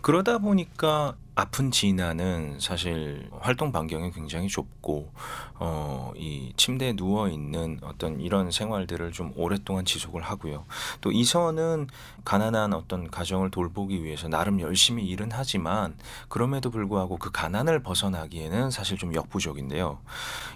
[0.00, 5.12] 그러다 보니까 아픈 진아는 사실 활동 반경이 굉장히 좁고
[5.54, 10.64] 어, 이 침대에 누워 있는 어떤 이런 생활들을 좀 오랫동안 지속을 하고요.
[11.00, 11.86] 또 이선은
[12.24, 15.96] 가난한 어떤 가정을 돌보기 위해서 나름 열심히 일은 하지만
[16.28, 20.00] 그럼에도 불구하고 그 가난을 벗어나기에는 사실 좀 역부족인데요.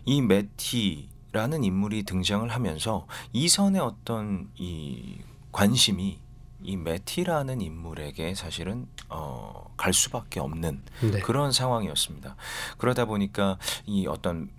[0.04, 5.18] 이 매티 라는 인물이 등장을 하면서 이선의 어떤 이
[5.50, 6.20] 관심이
[6.62, 11.20] 이 매티라는 인물에게 사실은 어, 갈 수밖에 없는 네.
[11.20, 12.36] 그런 상황이었습니다.
[12.78, 14.50] 그러다 보니까 이 어떤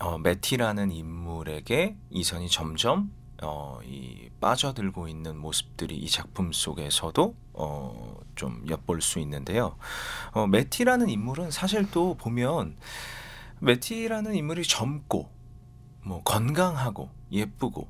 [0.00, 8.64] 어, 매티라는 인물에게 이선이 점점 어, 이 빠져들고 있는 모습들이 이 작품 속에서도 어, 좀
[8.68, 9.76] 엿볼 수 있는데요.
[10.32, 12.76] 어, 매티라는 인물은 사실 또 보면
[13.60, 15.35] 매티라는 인물이 젊고
[16.06, 17.88] 뭐 건강하고 예쁘고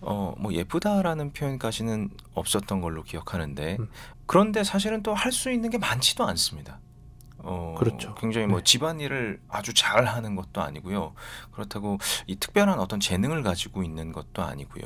[0.00, 3.88] 어 뭐 예쁘다라는 표현까지는 없었던 걸로 기억하는데 음.
[4.26, 6.78] 그런데 사실은 또 할 수 있는 게 많지도 않습니다.
[7.38, 8.14] 어, 그렇죠.
[8.14, 8.64] 굉장히 뭐 네.
[8.64, 11.14] 집안일을 아주 잘 하는 것도 아니고요.
[11.52, 14.84] 그렇다고 이 특별한 어떤 재능을 가지고 있는 것도 아니고요.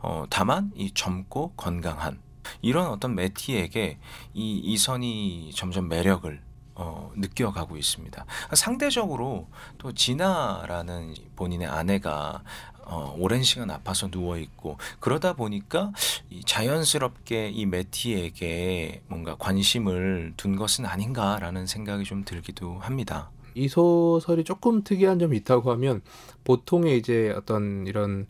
[0.00, 2.20] 어, 다만 이 젊고 건강한
[2.62, 3.98] 이런 어떤 매티에게
[4.34, 6.42] 이 이선이 점점 매력을
[6.74, 8.24] 어, 느껴가고 있습니다.
[8.52, 12.42] 상대적으로 또 진아라는 본인의 아내가
[12.86, 15.92] 어, 오랜 시간 아파서 누워 있고 그러다 보니까
[16.30, 23.30] 이 자연스럽게 이 매티에게 뭔가 관심을 둔 것은 아닌가라는 생각이 좀 들기도 합니다.
[23.54, 26.02] 이 소설이 조금 특이한 점이 있다고 하면
[26.42, 28.26] 보통의 이제 어떤 이런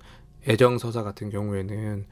[0.47, 2.07] 애정 서사 같은 경우에는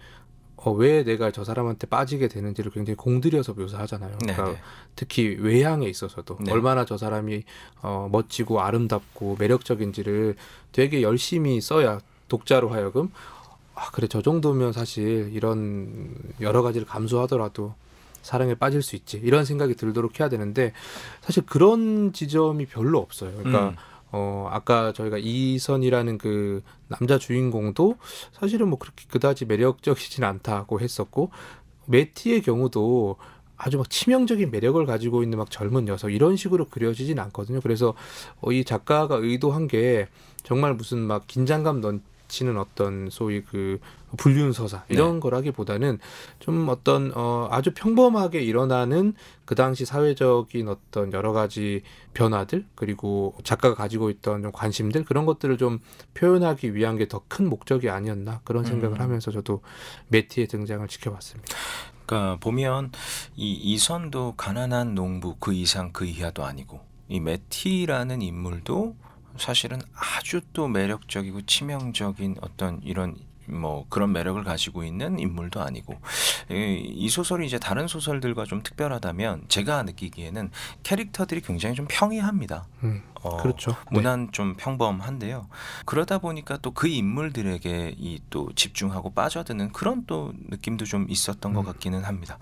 [0.65, 4.17] 어, 왜 내가 저 사람한테 빠지게 되는지를 굉장히 공들여서 묘사하잖아요.
[4.21, 4.59] 그러니까 네네.
[4.95, 6.53] 특히 외향에 있어서도 네.
[6.53, 7.43] 얼마나 저 사람이
[7.83, 10.37] 어, 멋지고 아름답고 매력적인지를
[10.71, 11.99] 되게 열심히 써야
[12.29, 13.11] 독자로 하여금
[13.75, 17.75] 아 그래 저 정도면 사실 이런 여러 가지를 감수하더라도
[18.23, 20.73] 사랑에 빠질 수 있지 이런 생각이 들도록 해야 되는데
[21.23, 23.33] 사실 그런 지점이 별로 없어요.
[23.37, 23.77] 그러니까 음.
[24.13, 27.97] 어 아까 저희가 이선이라는 그 남자 주인공도
[28.33, 31.31] 사실은 뭐 그렇게 그다지 매력적이진 않다고 했었고
[31.87, 33.17] 메티의 경우도
[33.57, 37.61] 아주 막 치명적인 매력을 가지고 있는 막 젊은 녀석 이런 식으로 그려지진 않거든요.
[37.61, 37.95] 그래서
[38.41, 40.09] 어, 이 작가가 의도한 게
[40.43, 43.79] 정말 무슨 막 긴장감 넘 치는 어떤 소위 그
[44.17, 45.99] 불륜 서사 이런 거라기보다는
[46.39, 49.13] 좀 어떤 어 아주 평범하게 일어나는
[49.45, 51.83] 그 당시 사회적인 어떤 여러 가지
[52.15, 55.79] 변화들 그리고 작가가 가지고 있던 좀 관심들 그런 것들을 좀
[56.15, 59.01] 표현하기 위한 게 더 큰 목적이 아니었나 그런 생각을 음.
[59.03, 59.61] 하면서 저도
[60.09, 61.55] 메티의 등장을 지켜봤습니다.
[62.07, 62.93] 그러니까 보면
[63.37, 68.97] 이 이선도 가난한 농부 그 이상 그 이하도 아니고 이 메티라는 인물도
[69.39, 73.17] 사실은 아주 또 매력적이고 치명적인 어떤 이런
[73.47, 76.01] 뭐 그런 매력을 가지고 있는 인물도 아니고
[76.49, 80.51] 이, 이 소설이 이제 다른 소설들과 좀 특별하다면 제가 느끼기에는
[80.85, 82.69] 캐릭터들이 굉장히 좀 평이합니다.
[82.85, 83.73] 음, 어, 그렇죠.
[83.73, 83.77] 네.
[83.91, 85.49] 무난 좀 평범한데요.
[85.87, 91.61] 그러다 보니까 또 그 인물들에게 이 또 집중하고 빠져드는 그런 또 느낌도 좀 있었던 것
[91.61, 91.67] 음.
[91.67, 92.39] 같기는 합니다.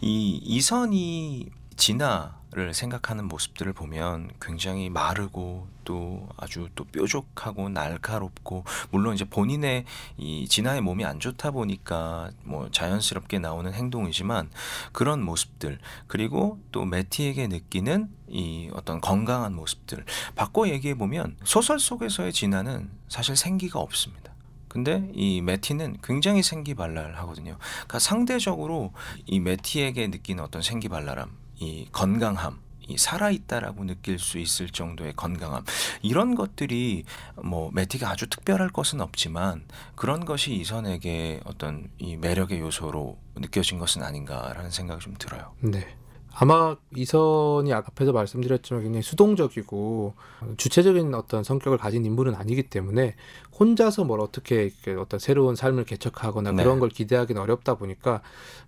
[0.00, 9.24] 이 이선이 진아를 생각하는 모습들을 보면 굉장히 마르고 또 아주 또 뾰족하고 날카롭고 물론 이제
[9.24, 9.84] 본인의
[10.16, 14.50] 이 진아의 몸이 안 좋다 보니까 뭐 자연스럽게 나오는 행동이지만
[14.92, 20.04] 그런 모습들 그리고 또 매티에게 느끼는 이 어떤 건강한 모습들
[20.34, 24.32] 바꿔 얘기해 보면 소설 속에서의 진아는 사실 생기가 없습니다.
[24.72, 27.58] 근데 이 매티는 굉장히 생기발랄하거든요.
[27.58, 28.94] 그러니까 상대적으로
[29.26, 31.28] 이 매티에게 느끼는 어떤 생기발랄함,
[31.62, 35.64] 이 건강함, 이 살아있다라고 느낄 수 있을 정도의 건강함
[36.02, 37.04] 이런 것들이
[37.40, 44.02] 뭐 매티가 아주 특별할 것은 없지만 그런 것이 이선에게 어떤 이 매력의 요소로 느껴진 것은
[44.02, 45.52] 아닌가라는 생각이 좀 들어요.
[45.60, 45.86] 네.
[46.34, 50.14] 아마 이선이 앞에서 말씀드렸지만 굉장히 수동적이고
[50.56, 53.14] 주체적인 어떤 성격을 가진 인물은 아니기 때문에
[53.58, 56.62] 혼자서 뭘 어떻게 어떤 새로운 삶을 개척하거나 네.
[56.62, 58.22] 그런 걸 기대하기는 어렵다 보니까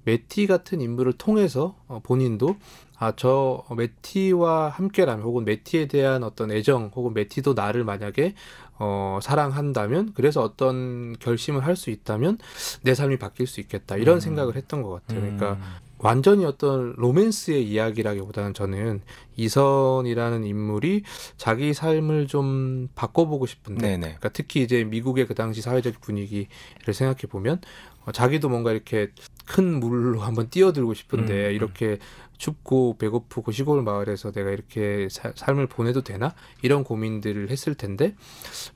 [0.04, 2.56] 메티 같은 인물을 통해서 어, 본인도
[2.98, 8.34] 아 저 메티와 함께라면 혹은 메티에 대한 어떤 애정 혹은 메티도 나를 만약에
[8.78, 12.38] 어 사랑한다면 그래서 어떤 결심을 할 수 있다면
[12.82, 14.20] 내 삶이 바뀔 수 있겠다 이런 음.
[14.20, 15.20] 생각을 했던 것 같아요.
[15.20, 15.62] 그러니까 음,
[15.98, 19.00] 완전히 어떤 로맨스의 이야기라기보다는 저는
[19.36, 21.02] 이선이라는 인물이
[21.36, 24.00] 자기 삶을 좀 바꿔보고 싶은데 네네.
[24.00, 27.60] 그러니까 특히 이제 미국의 그 당시 사회적 분위기를 생각해 보면
[28.04, 29.10] 어, 자기도 뭔가 이렇게
[29.46, 31.54] 큰 물로 한번 뛰어들고 싶은데 음, 음.
[31.54, 31.98] 이렇게
[32.44, 38.14] 춥고 배고프고 시골 마을에서 내가 이렇게 사- 삶을 보내도 되나 이런 고민들을 했을 텐데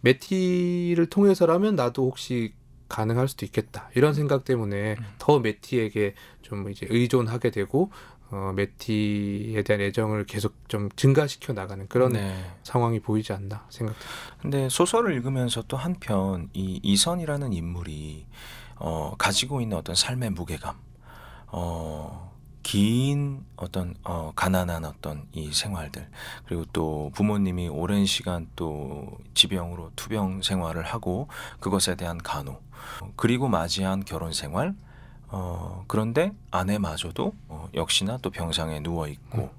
[0.00, 2.54] 메티를 통해서라면 나도 혹시
[2.88, 5.04] 가능할 수도 있겠다 이런 생각 때문에 음.
[5.18, 7.90] 더 메티에게 좀 이제 의존하게 되고
[8.30, 12.34] 어, 메티에 대한 애정을 계속 좀 증가시켜 나가는 그런 네.
[12.62, 14.10] 상황이 보이지 않나 생각됩니다.
[14.40, 18.26] 근데 소설을 읽으면서 또 한편 이 이선이라는 인물이
[18.76, 20.76] 어, 가지고 있는 어떤 삶의 무게감,
[21.48, 22.27] 어,
[22.68, 26.06] 긴 어떤 어, 가난한 어떤 이 생활들
[26.44, 31.28] 그리고 또 부모님이 오랜 시간 또 지병으로 투병 생활을 하고
[31.60, 32.60] 그것에 대한 간호
[33.16, 34.74] 그리고 맞이한 결혼 생활
[35.28, 39.50] 어, 그런데 아내마저도 어, 역시나 또 병상에 누워 있고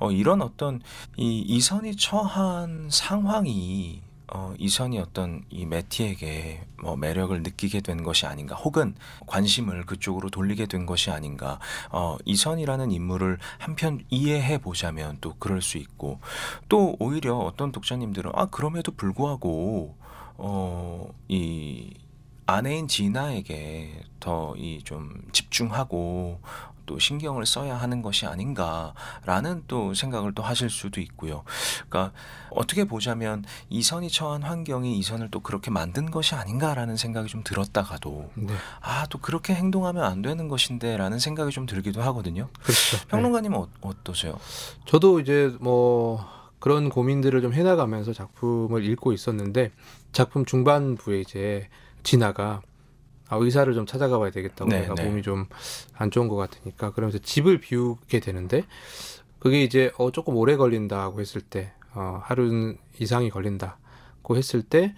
[0.00, 0.82] 어, 이런 어떤
[1.16, 8.54] 이 이선이 처한 상황이 어, 이선이 어떤 이 매티에게 뭐 매력을 느끼게 된 것이 아닌가
[8.54, 8.94] 혹은
[9.26, 11.58] 관심을 그쪽으로 돌리게 된 것이 아닌가
[11.90, 16.20] 어, 이선이라는 인물을 한편 이해해 보자면 또 그럴 수 있고
[16.68, 19.96] 또 오히려 어떤 독자님들은 아 그럼에도 불구하고
[20.36, 21.94] 어, 이
[22.48, 26.40] 아내인 진아에게 더 이 좀 집중하고
[26.86, 31.44] 또 신경을 써야 하는 것이 아닌가라는 또 생각을 또 하실 수도 있고요.
[31.90, 32.14] 그러니까
[32.50, 38.54] 어떻게 보자면 이선이 처한 환경이 이선을 또 그렇게 만든 것이 아닌가라는 생각이 좀 들었다가도 네,
[38.80, 42.48] 아또 그렇게 행동하면 안 되는 것인데라는 생각이 좀 들기도 하거든요.
[42.62, 42.96] 그렇죠.
[42.96, 43.06] 네.
[43.08, 44.40] 평론가님은 어, 어떠세요?
[44.86, 46.24] 저도 이제 뭐
[46.58, 49.72] 그런 고민들을 좀 해나가면서 작품을 읽고 있었는데
[50.12, 51.68] 작품 중반부에 이제
[52.02, 52.62] 진아가
[53.28, 55.04] 아, 의사를 좀 찾아가 봐야 되겠다고 네, 내가 네.
[55.04, 55.46] 몸이 좀
[55.98, 58.64] 안 좋은 것 같으니까 그러면서 집을 비우게 되는데
[59.40, 64.94] 그게 이제 어 조금 오래 걸린다고 했을 때 어, 하루 이상이 걸린다고 했을 때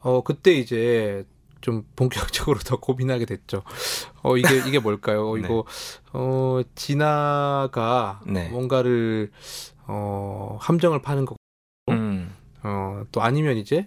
[0.00, 1.26] 어, 그때 이제
[1.62, 3.62] 좀 본격적으로 더 고민하게 됐죠.
[4.22, 5.30] 어 이게 이게 뭘까요?
[5.30, 5.42] 어, 네.
[5.44, 5.64] 이거
[6.12, 8.48] 어 진아가 네.
[8.50, 9.30] 뭔가를
[9.86, 11.36] 어 함정을 파는 거.
[12.64, 12.68] 음.
[12.68, 13.86] 어, 또 아니면 이제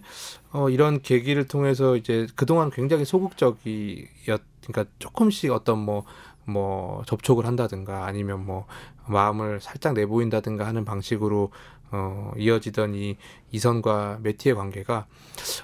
[0.52, 6.04] 어, 이런 계기를 통해서 이제 그동안 굉장히 소극적이었 그러니까 조금씩 어떤 뭐
[6.46, 8.66] 뭐 접촉을 한다든가 아니면 뭐
[9.06, 11.50] 마음을 살짝 내보인다든가 하는 방식으로
[11.90, 13.16] 어, 이어지던 이
[13.52, 15.06] 이선과 매티의 관계가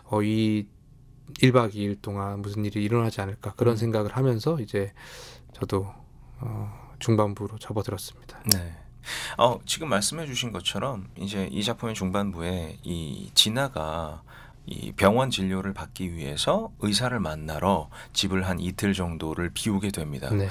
[0.05, 0.67] 어, 이
[1.35, 3.77] 1박 2일 동안 무슨 일이 일어나지 않을까 그런 음.
[3.77, 4.93] 생각을 하면서 이제
[5.53, 5.87] 저도
[6.41, 8.43] 어, 중반부로 접어들었습니다.
[8.53, 8.77] 네.
[9.39, 14.23] 어, 지금 말씀해 주신 것처럼 이제 이 작품의 중반부에 이 진아가
[14.67, 20.31] 이 병원 진료를 받기 위해서 의사를 만나러 집을 한 이틀 정도를 비우게 됩니다.
[20.31, 20.49] 네.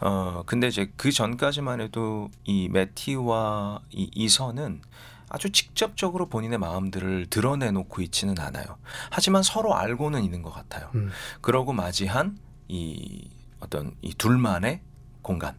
[0.00, 4.82] 어, 근데 이제 그 전까지만 해도 이 매티와 이 이선은
[5.30, 8.66] 아주 직접적으로 본인의 마음들을 드러내놓고 있지는 않아요.
[9.10, 10.90] 하지만 서로 알고는 있는 것 같아요.
[10.94, 11.10] 음.
[11.40, 12.38] 그러고 맞이한
[12.68, 13.28] 이
[13.60, 14.80] 어떤 이 둘만의
[15.22, 15.56] 공간.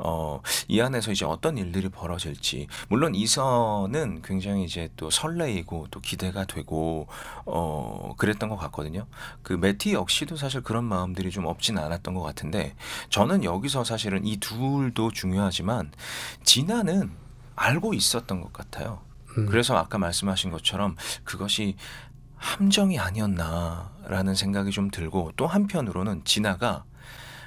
[0.00, 0.04] 음.
[0.04, 2.66] 어, 이 안에서 이제 어떤 일들이 벌어질지.
[2.88, 7.06] 물론 이선은 굉장히 이제 또 설레이고 또 기대가 되고,
[7.44, 9.06] 어, 그랬던 것 같거든요.
[9.42, 12.74] 그 매티 역시도 사실 그런 마음들이 좀 없진 않았던 것 같은데,
[13.10, 15.92] 저는 여기서 사실은 이 둘도 중요하지만,
[16.44, 17.10] 진아는
[17.56, 19.00] 알고 있었던 것 같아요.
[19.36, 19.46] 음.
[19.46, 21.76] 그래서 아까 말씀하신 것처럼 그것이
[22.36, 26.84] 함정이 아니었나라는 생각이 좀 들고 또 한편으로는 진아가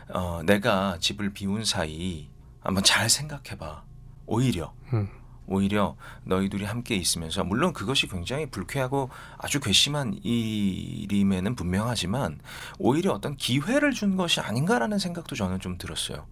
[0.09, 2.29] 어, 내가 집을 비운 사이
[2.63, 3.83] 한번 잘 생각해봐.
[4.25, 5.09] 오히려 음.
[5.45, 12.39] 오히려 너희들이 함께 있으면서 물론 그것이 굉장히 불쾌하고 아주 괘씸한 일임에는 분명하지만
[12.79, 16.25] 오히려 어떤 기회를 준 것이 아닌가라는 생각도 저는 좀 들었어요.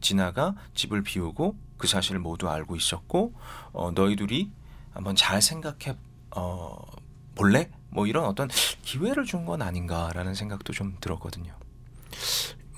[0.00, 3.34] 진아가 집을 비우고 그 사실을 모두 알고 있었고
[3.72, 4.50] 어, 너희들이
[4.92, 5.96] 한번 잘 생각해
[6.36, 6.76] 어,
[7.34, 7.68] 볼래?
[7.90, 8.48] 뭐 이런 어떤
[8.82, 11.52] 기회를 준 건 아닌가라는 생각도 좀 들었거든요.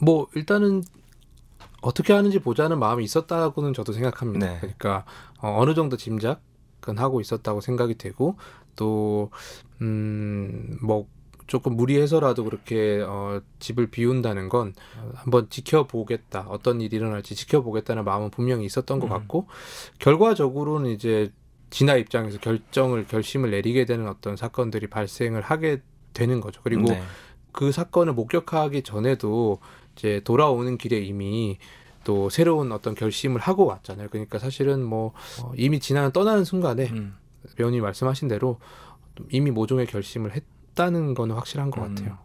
[0.01, 0.83] 뭐 일단은
[1.85, 4.47] 어떻게 하는지 보자는 마음이 있었다고는 저도 생각합니다.
[4.47, 4.59] 네.
[4.59, 5.05] 그러니까
[5.41, 8.37] 어, 어느 정도 짐작은 하고 있었다고 생각이 되고
[8.77, 9.31] 또
[9.83, 11.07] 음, 뭐
[11.47, 18.31] 조금 무리해서라도 그렇게 어, 집을 비운다는 건 어, 한번 지켜보겠다 어떤 일이 일어날지 지켜보겠다는 마음은
[18.31, 19.11] 분명히 있었던 것 음.
[19.11, 19.47] 같고
[19.99, 21.33] 결과적으로는 이제
[21.71, 26.61] 진아 입장에서 결정을 결심을 내리게 되는 어떤 사건들이 발생을 하게 되는 거죠.
[26.63, 27.03] 그리고 네.
[27.55, 29.61] 그 사건을 목격하기 전에도
[29.97, 31.57] 이제 돌아오는 길에 이미
[32.03, 34.09] 또 새로운 어떤 결심을 하고 왔잖아요.
[34.11, 35.13] 그러니까 사실은 뭐
[35.43, 37.15] 어, 이미 지나는 떠나는 순간에 음.
[37.57, 38.59] 배우님 말씀하신 대로
[39.31, 41.95] 이미 모종의 결심을 했다는 거는 확실한 것 음.
[41.95, 42.19] 같아요.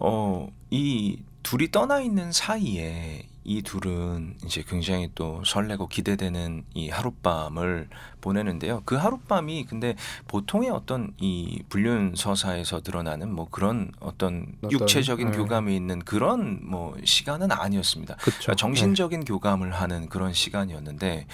[0.00, 7.88] 어, 이 둘이 떠나 있는 사이에 이 둘은 이제 굉장히 또 설레고 기대되는 이 하룻밤을
[8.20, 8.82] 보내는데요.
[8.84, 9.96] 그 하룻밤이 근데
[10.28, 15.36] 보통의 어떤 이 불륜 서사에서 드러나는 뭐 그런 어떤 육체적인 네.
[15.36, 18.16] 교감이 있는 그런 뭐 시간은 아니었습니다.
[18.16, 21.26] 그러니까 정신적인 교감을 하는 그런 시간이었는데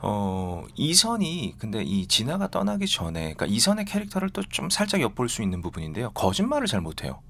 [0.00, 5.42] 어 이선이 근데 이 진아가 떠나기 전에 그러니까 이선의 캐릭터를 또 좀 살짝 엿볼 수
[5.42, 7.22] 있는 부분인데요 거짓말을 잘 못해요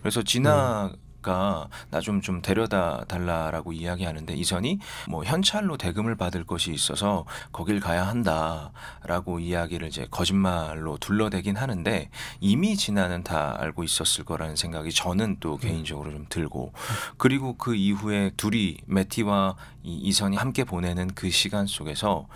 [0.00, 0.92] 그래서 진아
[1.22, 9.88] 가나좀좀 데려다 달라라고 이야기하는데 이선이 뭐 현찰로 대금을 받을 것이 있어서 거길 가야 한다라고 이야기를
[9.88, 16.26] 이제 거짓말로 둘러대긴 하는데 이미 진아는 다 알고 있었을 거라는 생각이 저는 또 개인적으로 좀
[16.28, 16.72] 들고.
[17.16, 22.26] 그리고 그 이후에 둘이 매티와 이 이선이 함께 보내는 그 시간 속에서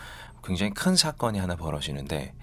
[0.45, 2.35] 굉장히 큰 사건이 하나 벌어지는데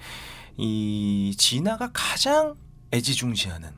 [0.57, 2.55] 이 진아가 가장
[2.91, 3.71] 애지중지하는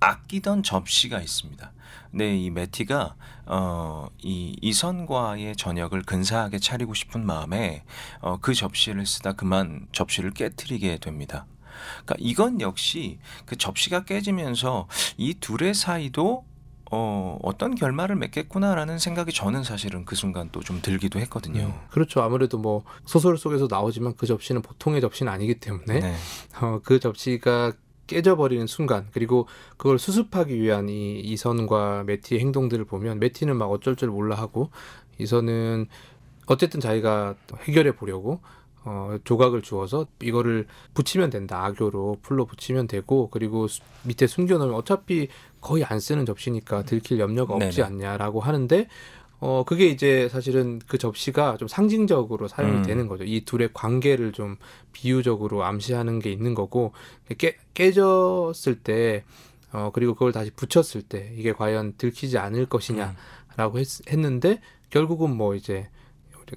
[0.00, 1.72] 아끼던 접시가 있습니다.
[2.14, 7.82] 근데 이 매티가 어, 이 이선과의 저녁을 근사하게 차리고 싶은 마음에
[8.20, 11.44] 어, 그 접시를 쓰다 그만 접시를 깨뜨리게 됩니다.
[12.04, 16.44] 그러니까 이건 역시 그 접시가 깨지면서 이 둘의 사이도
[16.92, 21.62] 어, 어떤 결말을 맺겠구나라는 생각이 저는 사실은 그 순간 또 좀 들기도 했거든요.
[21.64, 22.22] 음, 그렇죠.
[22.22, 26.14] 아무래도 뭐 소설 속에서 나오지만 그 접시는 보통의 접시는 아니기 때문에 네.
[26.60, 27.72] 어, 그 접시가
[28.14, 34.10] 깨져버리는 순간 그리고 그걸 수습하기 위한 이 이선과 매티의 행동들을 보면 매티는 막 어쩔 줄
[34.10, 34.70] 몰라 하고
[35.18, 35.86] 이선은
[36.46, 38.40] 어쨌든 자기가 해결해 보려고
[38.84, 45.28] 어, 조각을 주어서 이거를 붙이면 된다 악교로 풀로 붙이면 되고 그리고 수- 밑에 숨겨놓으면 어차피
[45.60, 47.82] 거의 안 쓰는 접시니까 들킬 염려가 없지 네네.
[48.06, 48.86] 않냐라고 하는데
[49.46, 52.82] 어 그게 이제 사실은 그 접시가 좀 상징적으로 사용이 음.
[52.82, 53.24] 되는 거죠.
[53.24, 54.56] 이 둘의 관계를 좀
[54.94, 56.92] 비유적으로 암시하는 게 있는 거고
[57.36, 59.22] 깨, 깨졌을 때
[59.70, 62.66] 어, 그리고 그걸 다시 붙였을 때 이게 과연 들키지 않을 음.
[62.70, 65.90] 것이냐라고 했, 했는데 결국은 뭐 이제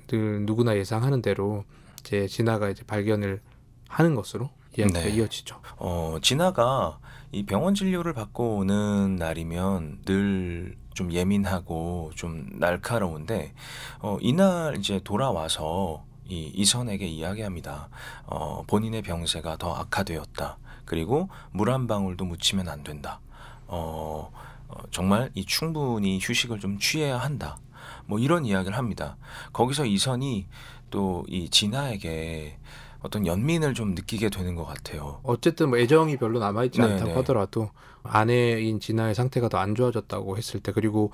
[0.07, 1.65] 늘 누구나 예상하는 대로
[1.99, 3.41] 이제 진아가 이제 발견을
[3.89, 5.09] 하는 것으로 이야기가 네.
[5.09, 5.59] 이어지죠.
[5.75, 6.99] 어, 진아가
[7.31, 13.53] 이 병원 진료를 받고 오는 날이면 늘 좀 예민하고 좀 날카로운데
[13.99, 17.89] 어, 이날 이제 돌아와서 이 이선에게 이야기합니다.
[18.25, 20.57] 어, 본인의 병세가 더 악화되었다.
[20.85, 23.19] 그리고 물 한 방울도 묻히면 안 된다.
[23.67, 24.31] 어,
[24.67, 27.59] 어, 정말 이 충분히 휴식을 좀 취해야 한다.
[28.07, 29.17] 뭐 이런 이야기를 합니다.
[29.53, 30.47] 거기서 이선이
[30.89, 32.57] 또 이 진아에게
[33.01, 35.19] 어떤 연민을 좀 느끼게 되는 것 같아요.
[35.23, 37.15] 어쨌든 뭐 애정이 별로 남아있지 네, 않다고 네.
[37.17, 37.69] 하더라도
[38.03, 41.11] 아내인 진아의 상태가 더 안 좋아졌다고 했을 때 그리고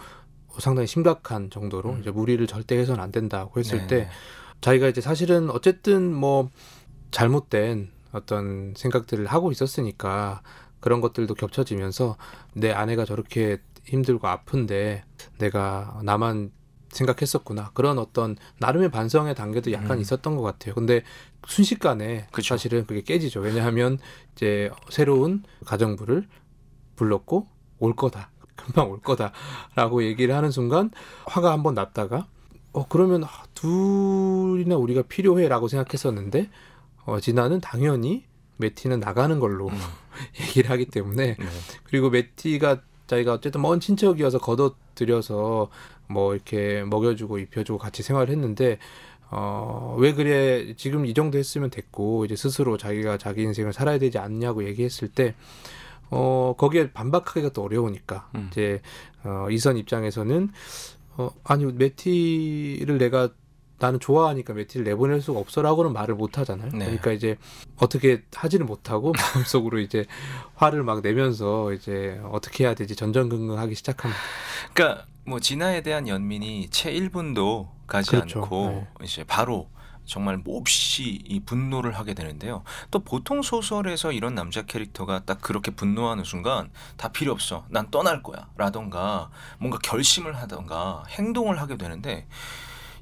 [0.60, 2.00] 상당히 심각한 정도로 음.
[2.02, 4.10] 이제 무리를 절대 해서는 안 된다고 했을 네, 때 네.
[4.62, 6.50] 자기가 이제 사실은 어쨌든 뭐
[7.12, 10.42] 잘못된 어떤 생각들을 하고 있었으니까
[10.80, 12.18] 그런 것들도 겹쳐지면서
[12.54, 15.04] 내 아내가 저렇게 힘들고 아픈데
[15.40, 16.52] 내가 나만
[16.94, 20.02] 생각했었구나 그런 어떤 나름의 반성의 단계도 약간 음.
[20.02, 20.76] 있었던 것 같아요.
[20.76, 21.04] 근데
[21.48, 22.56] 순식간에 그쵸.
[22.56, 23.42] 사실은 그게 깨지죠.
[23.42, 24.00] 왜냐하면
[24.34, 26.28] 이제 새로운 가정부를
[26.96, 27.48] 불렀고
[27.80, 28.30] 올 거다.
[28.56, 30.92] 금방 올 거다라고 얘기를 하는 순간
[31.26, 32.28] 화가 한번 났다가
[32.72, 36.50] 어 그러면 아, 둘이나 우리가 필요해라고 생각했었는데
[37.06, 38.26] 어 진아는 당연히
[38.58, 39.78] 매티는 나가는 걸로 음.
[40.40, 41.46] 얘기를 하기 때문에 네.
[41.84, 45.70] 그리고 매티가 자기가 어쨌든 먼 친척이어서 걷어들여서
[46.14, 48.78] 뭐 이렇게 먹여주고 입혀주고 같이 생활했는데
[49.32, 54.18] 어 왜 그래 지금 이 정도 했으면 됐고 이제 스스로 자기가 자기 인생을 살아야 되지
[54.20, 55.36] 않냐고 얘기했을 때
[56.16, 58.48] 어 거기에 반박하기가 또 어려우니까 음.
[58.52, 58.82] 이제
[59.24, 60.52] 어 이선 입장에서는
[61.18, 63.30] 어 아니 매티를 내가
[63.80, 66.70] 나는 좋아하니까 매티를 내보낼 수가 없어라고는 말을 못 하잖아요.
[66.72, 66.86] 네.
[66.86, 67.36] 그러니까 이제
[67.78, 70.06] 어떻게 하지를 못하고 마음속으로 이제
[70.56, 74.22] 화를 막 내면서 이제 어떻게 해야 되지 전전긍긍하기 시작합니다.
[74.74, 78.42] 그러니까 뭐 진아에 대한 연민이 채 1분도 가지 그렇죠.
[78.44, 78.68] 않고
[79.00, 79.06] 네.
[79.06, 79.70] 이제 바로
[80.06, 82.64] 정말 몹시 이 분노를 하게 되는데요.
[82.92, 87.66] 또 보통 소설에서 이런 남자 캐릭터가 딱 그렇게 분노하는 순간 다 필요 없어.
[87.70, 88.50] 난 떠날 거야.
[88.58, 92.28] 라던가 뭔가 결심을 하던가 행동을 하게 되는데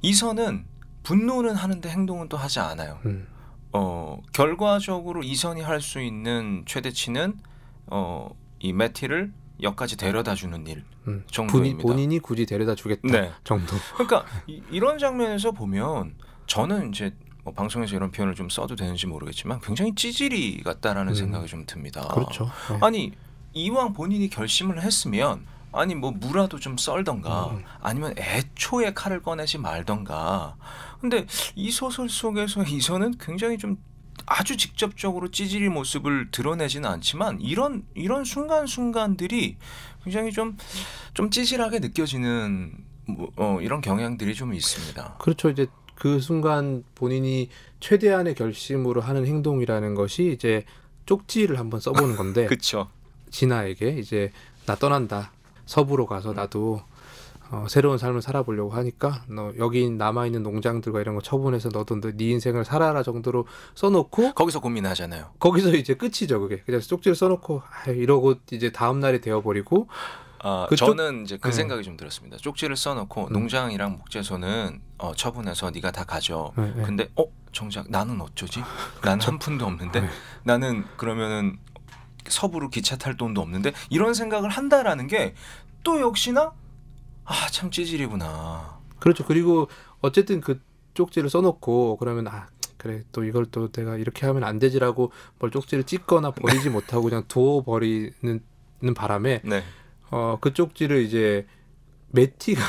[0.03, 0.65] 이선은
[1.03, 2.99] 분노는 하는데 행동은 또 하지 않아요.
[3.05, 3.27] 음.
[3.73, 7.39] 어, 결과적으로 이선이 할 수 있는 최대치는
[7.87, 11.23] 어, 이 매티를 역까지 데려다 주는 일 음.
[11.23, 11.81] 본인, 정도입니다.
[11.81, 13.31] 본인 이 굳이 데려다 주겠다 네.
[13.43, 13.75] 정도.
[13.95, 16.15] 그러니까 이, 이런 장면에서 보면
[16.47, 21.15] 저는 이제 뭐 방송에서 이런 표현을 좀 써도 되는지 모르겠지만 굉장히 찌질이 같다라는 음.
[21.15, 22.07] 생각이 좀 듭니다.
[22.09, 22.49] 그렇죠.
[22.69, 22.77] 네.
[22.81, 23.11] 아니
[23.53, 27.63] 이왕 본인이 결심을 했으면 아니 뭐 무라도 좀 썰던가 음.
[27.81, 30.55] 아니면 애초에 칼을 꺼내지 말던가.
[30.99, 33.77] 근데 이 소설 속에서 이선은 굉장히 좀
[34.25, 39.57] 아주 직접적으로 찌질이 모습을 드러내지는 않지만 이런 이런 순간 순간들이
[40.03, 42.73] 굉장히 좀좀 찌질하게 느껴지는
[43.07, 45.17] 뭐, 어, 이런 경향들이 좀 있습니다.
[45.19, 45.49] 그렇죠.
[45.49, 47.49] 이제 그 순간 본인이
[47.79, 50.65] 최대한의 결심으로 하는 행동이라는 것이 이제
[51.05, 52.89] 쪽지를 한번 써보는 건데 그렇죠.
[53.29, 54.31] 진아에게 이제
[54.65, 55.31] 나 떠난다
[55.65, 56.07] 서부로 음.
[56.07, 56.81] 가서 나도
[57.51, 62.11] 어, 새로운 삶을 살아보려고 하니까 너 여기 남아 있는 농장들과 이런 거 처분해서 너도 너-
[62.11, 63.45] 네 인생을 살아라 정도로
[63.75, 65.31] 써놓고 거기서 고민하잖아요.
[65.39, 69.87] 거기서 이제 끝이죠 그게 그냥 쪽지를 써놓고 아, 이러고 이제 다음 날이 되어버리고
[70.43, 71.51] 아, 그쪽- 저는 이제 그 네.
[71.53, 72.37] 생각이 좀 들었습니다.
[72.37, 73.33] 쪽지를 써놓고 음.
[73.33, 76.51] 농장이랑 목재소는 어, 처분해서 네가 다 가져.
[76.55, 76.83] 네, 네.
[76.83, 78.61] 근데 어 정작 나는 어쩌지?
[79.03, 80.09] 나는 한 푼도 없는데 네.
[80.43, 81.57] 나는 그러면은
[82.27, 85.33] 서부로 기차 탈 돈도 없는데 이런 생각을 한다라는 게
[85.83, 86.51] 또 역시나
[87.31, 88.79] 아 참 찌질이구나.
[88.99, 89.25] 그렇죠.
[89.25, 89.67] 그리고
[90.01, 90.59] 어쨌든 그
[90.93, 95.83] 쪽지를 써놓고 그러면 아 그래 또 이걸 또 내가 이렇게 하면 안 되지라고 뭘 쪽지를
[95.85, 98.41] 찢거나 버리지 못하고 그냥 두어 버리는
[98.83, 99.63] 는 바람에 네,
[100.09, 101.45] 어그 쪽지를 이제
[102.13, 102.61] 매티가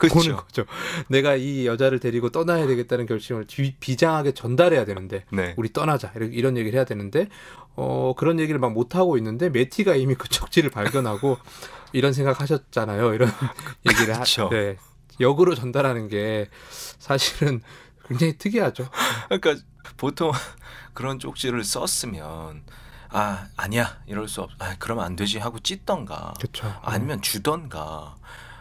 [0.00, 0.36] 그렇죠.
[0.36, 0.64] 거죠.
[1.08, 6.56] 내가 이 여자를 데리고 떠나야 되겠다는 결심을 비, 비장하게 전달해야 되는데 네, 우리 떠나자 이런
[6.56, 7.28] 얘기를 해야 되는데
[7.76, 11.38] 어 그런 얘기를 막 못 하고 있는데 매티가 이미 그 쪽지를 발견하고
[11.92, 13.14] 이런 생각하셨잖아요.
[13.14, 13.30] 이런
[13.88, 14.48] 얘기를 하, 그쵸.
[14.50, 14.76] 네.
[15.18, 16.48] 역으로 전달하는 게
[16.98, 17.60] 사실은
[18.06, 18.88] 굉장히 특이하죠.
[19.28, 19.56] 그러니까
[19.96, 20.32] 보통
[20.94, 22.62] 그런 쪽지를 썼으면
[23.10, 24.50] 아 아니야 이럴 수 없.
[24.58, 26.34] 아 그러면 안 되지 하고 찢던가.
[26.38, 26.72] 그렇죠.
[26.82, 28.16] 아니면 주던가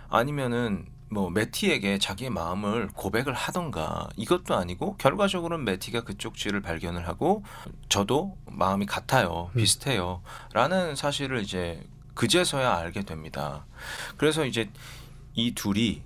[0.09, 7.07] 아니면은 뭐 매티에게 자기의 마음을 고백을 하던가 이것도 아니고 결과적으로는 매티가 그 쪽 지를 발견을
[7.07, 7.43] 하고
[7.87, 9.57] 저도 마음이 같아요 음.
[9.57, 10.21] 비슷해요
[10.53, 11.81] 라는 사실을 이제
[12.13, 13.65] 그제서야 알게 됩니다
[14.17, 14.69] 그래서 이제
[15.33, 16.01] 이 둘이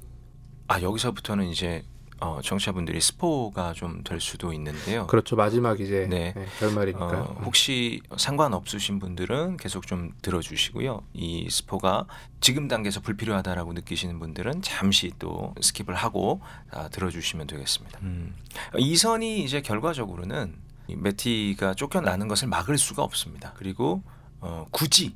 [0.67, 1.83] 아 여기서부터는 이제
[2.23, 5.35] 어, 청취자분들이 스포가 좀 될 수도 있는데요 그렇죠.
[5.35, 6.33] 마지막 이제 네.
[6.35, 7.05] 네, 결말이니까.
[7.05, 11.01] 어, 혹시 상관없으신 분들은 계속 좀 들어주시고요.
[11.13, 12.05] 이 스포가
[12.41, 17.99] 지금 단계에서 불필요하다라고 느끼시는 분들은 잠시 또 스킵을 하고 아, 들어주시면 되겠습니다.
[18.01, 18.35] 음.
[18.77, 20.55] 이선이 이제 결과적으로는
[20.87, 23.53] 이 매티가 쫓겨나는 것을 막을 수가 없습니다.
[23.55, 24.03] 그리고
[24.41, 25.15] 어, 굳이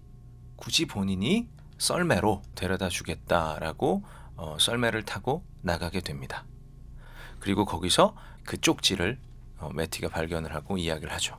[0.55, 1.47] 굳이 본인이
[1.77, 4.03] 썰매로 데려다 주겠다라고
[4.37, 6.45] 어, 썰매를 타고 나가게 됩니다.
[7.39, 9.17] 그리고 거기서 그 쪽지를
[9.59, 11.35] 어, 매티가 발견을 하고 이야기를 하죠.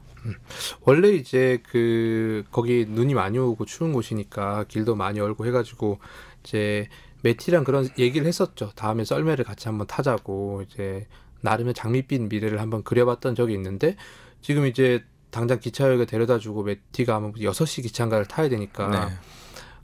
[0.83, 5.99] 원래 이제 그 거기 눈이 많이 오고 추운 곳이니까 길도 많이 얼고 해가지고
[6.43, 6.89] 이제
[7.23, 8.73] 매티랑 그런 얘기를 했었죠.
[8.75, 11.07] 다음에 썰매를 같이 한번 타자고 이제
[11.41, 13.97] 나름의 장밋빛 미래를 한번 그려봤던 적이 있는데
[14.41, 19.15] 지금 이제 당장 기차역에 데려다주고 매티가 아마 6시 기차인가를 타야 되니까 네.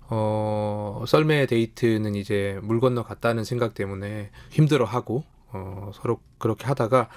[0.09, 5.25] 어, 썰매 데이트는 이제 물 건너 갔다는 생각 때문에 힘들어하고
[5.55, 7.09] 어, 서로 그렇게 하다가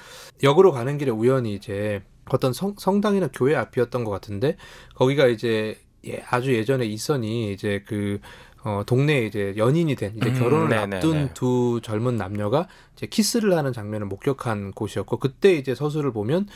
[0.43, 4.57] 역으로 가는 길에 우연히 이제 어떤 성, 성당이나 교회 앞이었던 것 같은데
[4.95, 8.19] 거기가 이제 예, 아주 예전에 이선이 이제 그
[8.63, 10.95] 어, 동네에 이제 연인이 된 이제 음, 결혼을 네네네.
[10.97, 16.47] 앞둔 두 젊은 남녀가 이제 키스를 하는 장면을 목격한 곳이었고 그때 이제 서술을 보면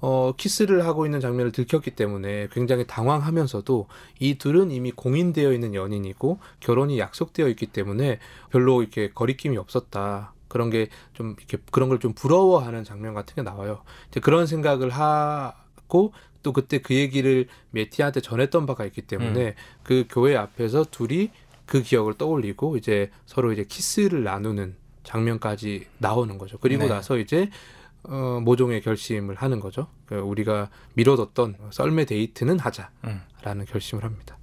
[0.00, 3.88] 어, 키스를 하고 있는 장면을 들켰기 때문에 굉장히 당황하면서도
[4.20, 10.34] 이 둘은 이미 공인되어 있는 연인이고 결혼이 약속되어 있기 때문에 별로 이렇게 거리낌이 없었다.
[10.48, 13.82] 그런 게 좀 이렇게 그런 걸 좀 부러워하는 장면 같은 게 나와요.
[14.08, 20.36] 이제 그런 생각을 하고 또 그때 그 얘기를 메티한테 전했던 바가 있기 때문에 그 교회
[20.36, 21.30] 앞에서 둘이
[21.66, 26.58] 그 기억을 떠올리고 이제 서로 이제 키스를 나누는 장면까지 나오는 거죠.
[26.58, 26.88] 그리고 네.
[26.88, 27.50] 나서 이제
[28.04, 29.88] 어, 모종의 결심을 하는 거죠.
[30.06, 33.64] 그 우리가 미뤄뒀던 썰매 데이트는 하자라는 음.
[33.68, 34.38] 결심을 합니다.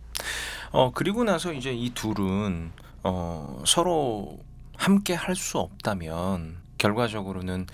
[0.72, 2.72] 어 그리고 나서 이제 이 둘은
[3.04, 4.40] 어 서로
[4.78, 7.68] 함께 할 수 없다면 결과적으로는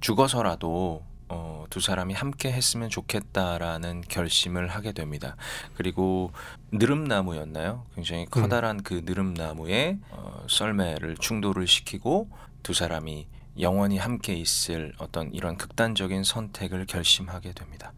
[0.00, 5.34] 죽어서라도 어, 두 사람이 함께 했으면 좋겠다라는 결심을 하게 됩니다.
[5.74, 6.30] 그리고
[6.70, 7.84] 느릅나무였나요?
[7.94, 12.28] 굉장히 커다란 그 느릅나무에 어, 썰매를 충돌을 시키고
[12.62, 13.26] 두 사람이
[13.58, 17.92] 영원히 함께 있을 어떤 이런 극단적인 선택을 결심하게 됩니다.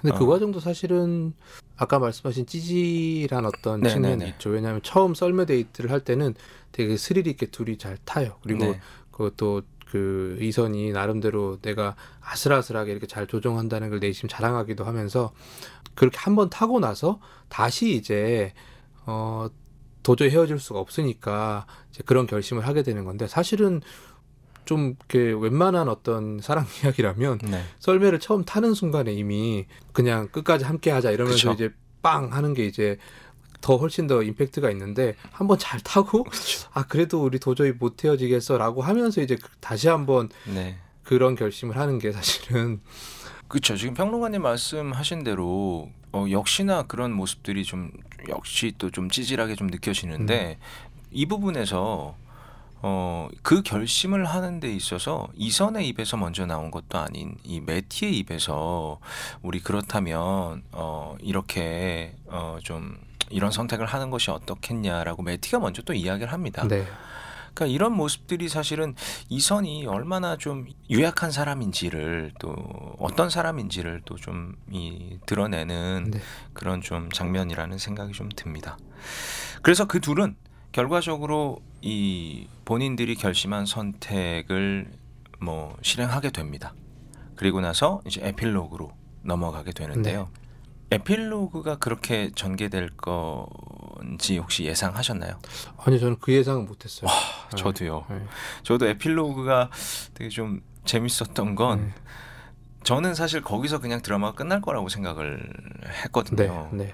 [0.00, 0.28] 근데 그 어.
[0.28, 1.34] 과정도 사실은
[1.76, 4.30] 아까 말씀하신 찌질한 어떤 네, 측면이 네, 네.
[4.30, 4.50] 있죠.
[4.50, 6.34] 왜냐하면 처음 썰매 데이트를 할 때는
[6.72, 8.36] 되게 스릴 있게 둘이 잘 타요.
[8.42, 8.80] 그리고 네.
[9.10, 15.32] 그것도 그 이선이 나름대로 내가 아슬아슬하게 이렇게 잘 조정한다는 걸 내심 자랑하기도 하면서
[15.94, 18.52] 그렇게 한 번 타고 나서 다시 이제
[19.06, 19.46] 어
[20.02, 23.80] 도저히 헤어질 수가 없으니까 이제 그런 결심을 하게 되는 건데 사실은
[24.64, 27.62] 좀 이렇게 웬만한 어떤 사랑 이야기라면 네.
[27.80, 31.52] 썰매를 처음 타는 순간에 이미 그냥 끝까지 함께 하자 이러면서 그쵸.
[31.52, 32.96] 이제 빵 하는 게 이제
[33.60, 36.24] 더 훨씬 더 임팩트가 있는데 한번 잘 타고
[36.74, 40.76] 아 그래도 우리 도저히 못 헤어지겠어라고 하면서 이제 그- 다시 한번 네.
[41.02, 42.80] 그런 결심을 하는 게 사실은
[43.48, 43.76] 그렇죠.
[43.76, 47.90] 지금 평론가님 말씀하신 대로 어, 역시나 그런 모습들이 좀
[48.28, 50.58] 역시 또 좀 찌질하게 좀 느껴지는데
[51.10, 52.16] 이 부분에서
[52.86, 59.00] 어, 그 결심을 하는 데 있어서 이선의 입에서 먼저 나온 것도 아닌 이 매티의 입에서
[59.40, 62.98] 우리 그렇다면 어, 이렇게 어, 좀
[63.30, 66.68] 이런 선택을 하는 것이 어떻겠냐라고 매티가 먼저 또 이야기를 합니다.
[66.68, 66.86] 네
[67.54, 68.94] 그러니까 이런 모습들이 사실은
[69.30, 72.54] 이선이 얼마나 좀 유약한 사람인지를 또
[72.98, 76.20] 어떤 사람인지를 또 좀 이 드러내는 네.
[76.52, 78.76] 그런 좀 장면이라는 생각이 좀 듭니다.
[79.62, 80.36] 그래서 그 둘은
[80.74, 84.90] 결과적으로 이 본인들이 결심한 선택을
[85.40, 86.74] 뭐 실행하게 됩니다.
[87.36, 88.90] 그리고 나서 이제 에필로그로
[89.22, 90.30] 넘어가게 되는데요.
[90.90, 95.38] 에필로그가 그렇게 전개될 건지 혹시 예상하셨나요?
[95.76, 97.08] 아니 저는 그 예상은 못했어요.
[97.52, 97.56] 네.
[97.56, 98.06] 저도요.
[98.10, 98.26] 네.
[98.64, 99.70] 저도 에필로그가
[100.14, 101.94] 되게 좀 재밌었던 건 네.
[102.82, 105.52] 저는 사실 거기서 그냥 드라마가 끝날 거라고 생각을
[105.82, 106.68] 네, 했거든요.
[106.72, 106.92] 네.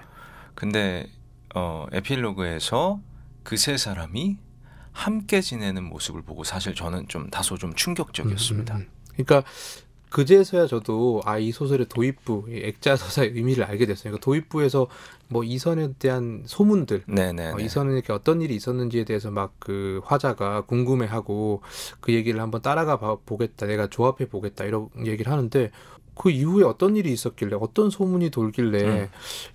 [0.53, 1.07] 근데
[1.55, 2.99] 어, 에필로그에서
[3.43, 4.37] 그 세 사람이
[4.91, 8.75] 함께 지내는 모습을 보고 사실 저는 좀 다소 좀 충격적이었습니다.
[8.75, 9.15] 음, 음, 음.
[9.25, 9.43] 그러니까
[10.09, 14.11] 그제서야 저도 아 이 소설의 도입부, 이 액자 서사의 의미를 알게 됐어요.
[14.11, 14.87] 그러니까 도입부에서
[15.29, 17.51] 뭐 이선에 대한 소문들, 네네.
[17.53, 21.61] 어, 이선에 이렇게 어떤 일이 있었는지에 대해서 막 그 화자가 궁금해하고
[22.01, 25.71] 그 얘기를 한번 따라가 봐- 보겠다, 내가 조합해 보겠다 이런 얘기를 하는데
[26.15, 29.07] 그 이후에 어떤 일이 있었길래 어떤 소문이 돌길래 음.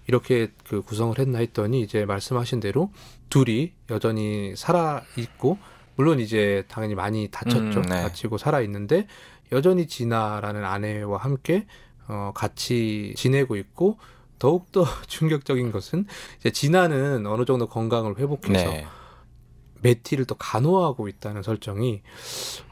[0.07, 2.90] 이렇게 그 구성을 했나 했더니 이제 말씀하신 대로
[3.28, 5.59] 둘이 여전히 살아 있고
[5.96, 8.02] 물론 이제 당연히 많이 다쳤죠 음, 네.
[8.02, 9.07] 다치고 살아 있는데
[9.52, 11.66] 여전히 진아라는 아내와 함께
[12.09, 13.98] 어, 같이 지내고 있고
[14.38, 16.07] 더욱더 충격적인 것은
[16.40, 18.86] 이제 진아는 어느 정도 건강을 회복해서 네.
[19.83, 22.03] 메티를 또 간호하고 있다는 설정이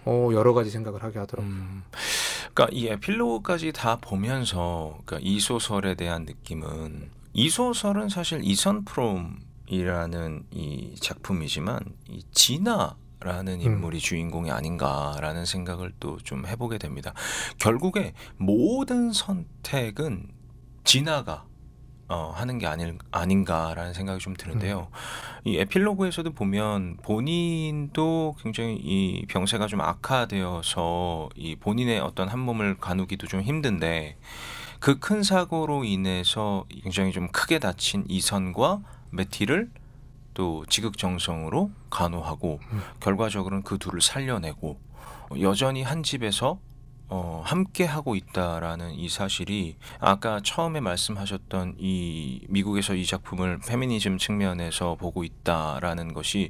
[0.05, 1.53] 어, 여러 가지 생각을 하게 하더라고요.
[1.53, 1.83] 음,
[2.53, 10.45] 그러니까 이 에필로그까지 다 보면서 그러니까 이 소설에 대한 느낌은 이 소설은 사실 이선 프롬이라는
[10.53, 12.23] 이 작품이지만 이
[13.25, 17.13] 라는 인물이 주인공이 아닌가라는 생각을 또 좀 해보게 됩니다.
[17.59, 20.29] 결국에 모든 선택은
[20.85, 21.47] 진아가
[22.09, 24.89] 어, 하는 게 아닐, 아닌가라는 생각이 좀 드는데요.
[25.45, 33.27] 이 에필로그에서도 보면 본인도 굉장히 이 병세가 좀 악화되어서 이 본인의 어떤 한 몸을 가누기도
[33.27, 34.17] 좀 힘든데
[34.85, 38.81] 그 큰 사고로 인해서 굉장히 좀 크게 다친 이선과
[39.13, 39.71] 메티를
[40.35, 42.83] 또 지극정성으로 간호하고 음.
[43.01, 44.79] 결과적으로는 그 둘을 살려내고
[45.41, 46.59] 여전히 한 집에서
[47.09, 54.97] 어, 함께 하고 있다라는 이 사실이 아까 처음에 말씀하셨던 이 미국에서 이 작품을 페미니즘 측면에서
[54.97, 56.49] 보고 있다라는 것이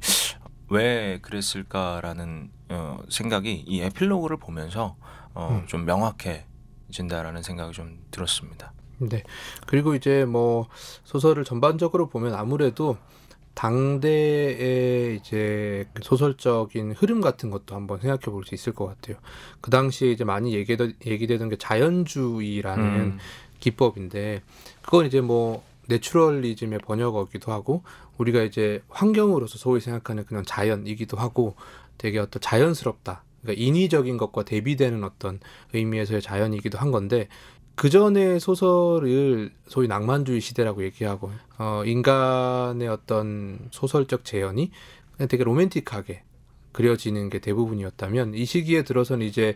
[0.69, 4.95] 왜 그랬을까라는 어, 생각이 이 에필로그를 보면서
[5.33, 5.67] 어, 음.
[5.67, 8.73] 좀 명확해진다라는 생각이 좀 들었습니다.
[8.97, 9.23] 네.
[9.67, 10.67] 그리고 이제 뭐
[11.03, 12.97] 소설을 전반적으로 보면 아무래도
[13.55, 19.17] 당대의 이제 그 소설적인 흐름 같은 것도 한번 생각해 볼 수 있을 것 같아요.
[19.61, 23.17] 그 당시에 이제 많이 얘기되, 얘기되던 게 자연주의라는 음,
[23.59, 24.43] 기법인데
[24.83, 27.83] 그건 이제 뭐 내추럴리즘의 번역어기도 하고
[28.17, 31.55] 우리가 이제 환경으로서 소위 생각하는 그냥 자연이기도 하고
[31.97, 33.23] 되게 어떤 자연스럽다.
[33.41, 35.39] 그러니까 인위적인 것과 대비되는 어떤
[35.73, 37.27] 의미에서의 자연이기도 한 건데
[37.75, 44.71] 그 전의 소설을 소위 낭만주의 시대라고 얘기하고 어, 인간의 어떤 소설적 재현이
[45.15, 46.23] 그냥 되게 로맨틱하게
[46.71, 49.55] 그려지는 게 대부분이었다면 이 시기에 들어서는 이제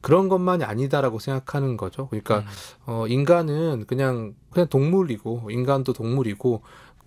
[0.00, 2.08] 그런 것만이 아니다라고 생각하는 거죠.
[2.08, 2.44] 그러니까 음.
[2.86, 6.62] 어, 인간은 그냥 그냥 동물이고 인간도 동물이고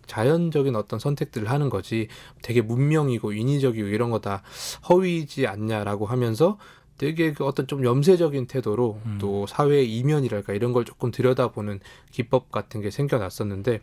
[0.07, 2.09] 자연적인 어떤 선택들을 하는 거지
[2.41, 4.43] 되게 문명이고 인위적이고 이런 거 다
[4.89, 6.57] 허위지 않냐라고 하면서
[6.97, 9.17] 되게 그 어떤 좀 염세적인 태도로 음.
[9.19, 11.79] 또 사회의 이면이랄까 이런 걸 조금 들여다보는
[12.11, 13.81] 기법 같은 게 생겨났었는데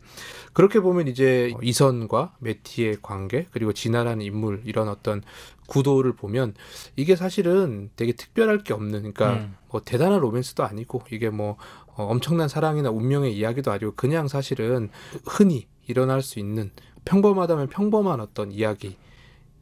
[0.52, 5.22] 그렇게 보면 이제 이선과 메티의 관계 그리고 진아라는 인물 이런 어떤
[5.66, 6.54] 구도를 보면
[6.96, 9.56] 이게 사실은 되게 특별할 게 없는 그러니까 음.
[9.70, 11.56] 뭐 대단한 로맨스도 아니고 이게 뭐
[11.96, 14.90] 어, 엄청난 사랑이나 운명의 이야기도 아니고 그냥 사실은
[15.26, 16.70] 흔히 일어날 수 있는
[17.04, 18.96] 평범하다면 평범한 어떤 이야기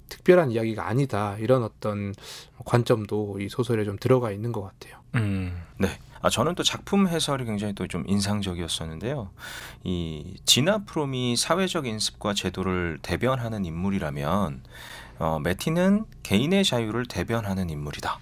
[0.08, 2.14] 특별한 이야기가 아니다 이런 어떤
[2.64, 5.00] 관점도 이 소설에 좀 들어가 있는 것 같아요.
[5.14, 5.88] 음, 네.
[6.22, 9.30] 아, 저는 또 작품 해설이 굉장히 또 좀 인상적이었었는데요.
[9.84, 14.62] 이 지나 프롬이 사회적 인습과 제도를 대변하는 인물이라면
[15.18, 18.18] 어, 매티는 개인의 자유를 대변하는 인물이다.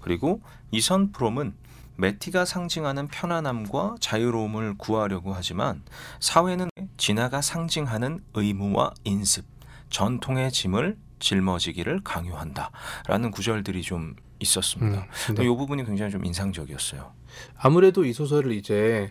[0.00, 1.54] 그리고 이선 프롬은
[1.96, 5.82] 매티가 상징하는 편안함과 자유로움을 구하려고 하지만
[6.18, 9.44] 사회는 진아가 상징하는 의무와 인습,
[9.90, 15.06] 전통의 짐을 짊어지기를 강요한다라는 구절들이 좀 있었습니다.
[15.30, 15.44] 음, 네.
[15.44, 17.12] 이 부분이 굉장히 좀 인상적이었어요.
[17.56, 19.10] 아무래도 이 소설을 이제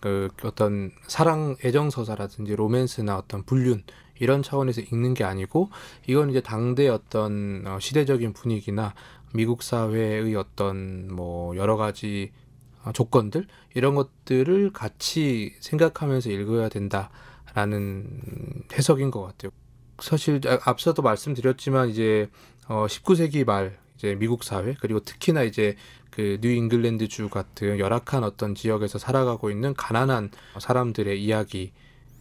[0.00, 3.82] 그 어떤 사랑 애정 서사라든지 로맨스나 어떤 불륜
[4.20, 5.70] 이런 차원에서 읽는 게 아니고
[6.06, 8.94] 이건 이제 당대 어떤 어, 시대적인 분위기나
[9.32, 12.30] 미국 사회의 어떤 뭐 여러 가지
[12.84, 18.06] 어, 조건들 이런 것들을 같이 생각하면서 읽어야 된다라는
[18.74, 19.50] 해석인 것 같아요.
[20.00, 22.28] 사실 아- 앞서도 말씀드렸지만 이제
[22.68, 25.76] 어 19세기 말 이제 미국 사회 그리고 특히나 이제
[26.10, 30.30] 그 뉴잉글랜드 주 같은 열악한 어떤 지역에서 살아가고 있는 가난한
[30.60, 31.72] 사람들의 이야기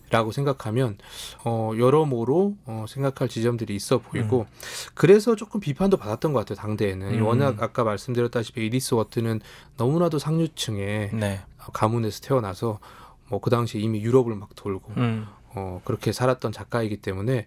[0.10, 0.98] 라고 생각하면
[1.44, 4.46] 어 여러모로 어 생각할 지점들이 있어 보이고
[4.94, 7.26] 그래서 조금 비판도 받았던 것 같아요 당대에는 음.
[7.26, 9.42] 워낙 아까 말씀드렸다시피 이디스 워튼은
[9.78, 11.42] 너무나도 상류층의 네.
[11.74, 12.80] 가문에서 태어나서
[13.30, 15.26] 뭐 그 당시 이미 유럽을 막 돌고 음.
[15.56, 17.46] 어, 그렇게 살았던 작가이기 때문에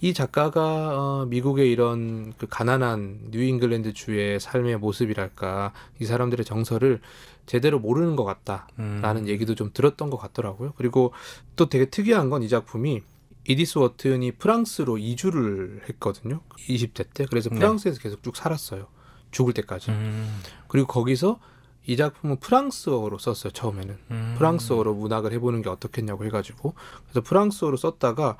[0.00, 7.00] 이 작가가 어, 미국의 이런 그 가난한 뉴잉글랜드 주의 삶의 모습이랄까 이 사람들의 정서를
[7.46, 9.28] 제대로 모르는 것 같다라는 음.
[9.28, 10.74] 얘기도 좀 들었던 것 같더라고요.
[10.76, 11.12] 그리고
[11.56, 13.02] 또 되게 특이한 건 이 작품이
[13.48, 16.40] 이디스 워튼이 프랑스로 이주를 했거든요.
[16.68, 17.26] 20대 때.
[17.28, 17.56] 그래서 네.
[17.56, 18.86] 프랑스에서 계속 쭉 살았어요.
[19.30, 19.90] 죽을 때까지.
[19.90, 20.40] 음.
[20.68, 21.40] 그리고 거기서
[21.88, 23.50] 이 작품은 프랑스어로 썼어요.
[23.50, 23.96] 처음에는.
[24.10, 24.34] 음.
[24.36, 26.74] 프랑스어로 문학을 해보는 게 어떻겠냐고 해가지고
[27.04, 28.36] 그래서 프랑스어로 썼다가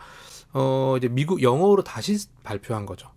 [0.53, 3.09] 어 이제 미국 영어로 다시 발표한 거죠.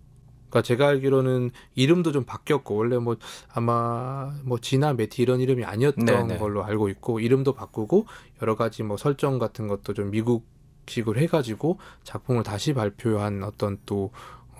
[0.48, 3.16] 그러니까 제가 알기로는 이름도 좀 바뀌었고 원래 뭐
[3.52, 6.38] 아마 뭐 지나 메티 이런 이름이 아니었던 네네.
[6.38, 8.06] 걸로 알고 있고 이름도 바꾸고
[8.40, 14.12] 여러 가지 뭐 설정 같은 것도 좀 미국식으로 해가지고 작품을 다시 발표한 어떤 또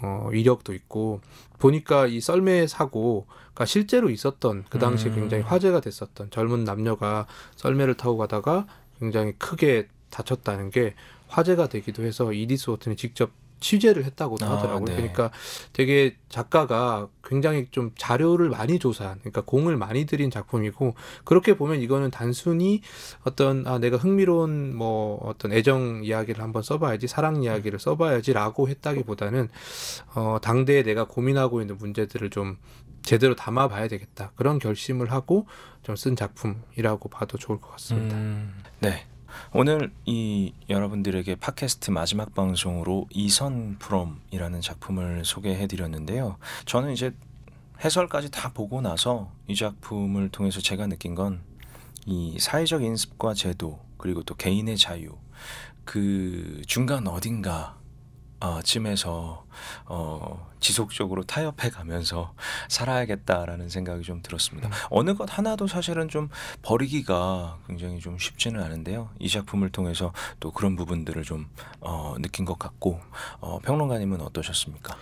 [0.03, 1.21] 어, 이력도 있고
[1.59, 5.15] 보니까 이 썰매 사고가 실제로 있었던 그 당시에 음.
[5.15, 7.27] 굉장히 화제가 됐었던 젊은 남녀가
[7.57, 8.67] 썰매를 타고 가다가
[8.99, 10.95] 굉장히 크게 다쳤다는 게
[11.29, 13.31] 화제가 되기도 해서 이디스 워튼이 직접
[13.63, 14.85] 취재를 했다고도 아, 하더라고요.
[14.85, 14.97] 네.
[14.97, 15.31] 그러니까
[15.73, 20.95] 되게 작가가 굉장히 좀 자료를 많이 조사한, 그러니까 공을 많이 들인 작품이고
[21.25, 22.83] 그렇게 보면 이거는 단순히
[23.23, 29.49] 어떤 아 내가 흥미로운 뭐 어떤 애정 이야기를 한번 써봐야지, 사랑 이야기를 써봐야지라고 했다기보다는
[30.15, 32.59] 어 당대에 내가 고민하고 있는 문제들을 좀
[33.03, 35.47] 제대로 담아봐야 되겠다 그런 결심을 하고
[35.83, 38.17] 좀 쓴 작품이라고 봐도 좋을 것 같습니다.
[38.17, 39.07] 음, 네.
[39.53, 46.37] 오늘 이 여러분들에게 팟캐스트 마지막 방송으로 이선 프롬이라는 작품을 소개해 드렸는데요.
[46.67, 47.13] 저는 이제
[47.85, 51.53] 해설까지 다 보고 나서 이 작품을 통해서 제가 느낀 건
[52.07, 55.17] 이 사회적 인습과 제도 그리고 또 개인의 자유
[55.85, 57.77] 그 중간 어딘가
[58.43, 59.45] 어, 쯤에서
[59.87, 62.35] 어, 지속적으로 타협해 가면서
[62.69, 64.69] 살아야겠다라는 생각이 좀 들었습니다.
[64.69, 64.73] 음.
[64.91, 66.29] 어느 것 하나도 사실은 좀
[66.63, 69.11] 버리기가 굉장히 좀 쉽지는 않은데요.
[69.21, 71.47] 이 작품을 통해서 또 그런 부분들을 좀
[71.81, 73.01] 어, 느낀 것 같고
[73.41, 74.97] 어, 평론가님은 어떠셨습니까?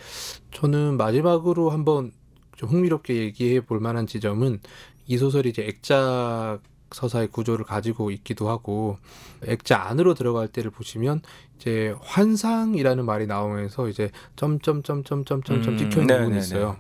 [0.53, 2.13] 저는 마지막으로 한번
[2.57, 4.61] 좀 흥미롭게 얘기해 볼 만한 지점은
[5.07, 6.61] 이 소설이 이제 액작
[6.93, 8.99] 서사의 구조를 가지고 있기도 하고
[9.47, 11.23] 액자 안으로 들어갈 때를 보시면
[11.57, 16.77] 이제 환상이라는 말이 나오면서 이제 점점점점점점점 음, 찍혀 있는 네, 부분이 네, 있어요.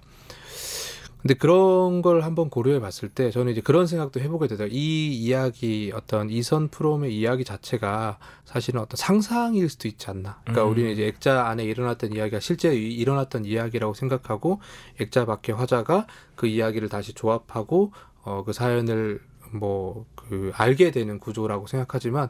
[1.22, 4.74] 근데 그런 걸 한번 고려해 봤을 때 저는 이제 그런 생각도 해보게 되더라고요.
[4.74, 10.40] 이 이야기 어떤 이선 프롬의 이야기 자체가 사실은 어떤 상상일 수도 있지 않나.
[10.44, 10.70] 그러니까 음.
[10.70, 14.60] 우리는 이제 액자 안에 일어났던 이야기가 실제 이- 일어났던 이야기라고 생각하고
[14.98, 16.06] 액자 밖의 화자가
[16.36, 17.92] 그 이야기를 다시 조합하고
[18.22, 19.20] 어, 그 사연을
[19.52, 22.28] 뭐 그 알게 되는 구조라고 생각하지만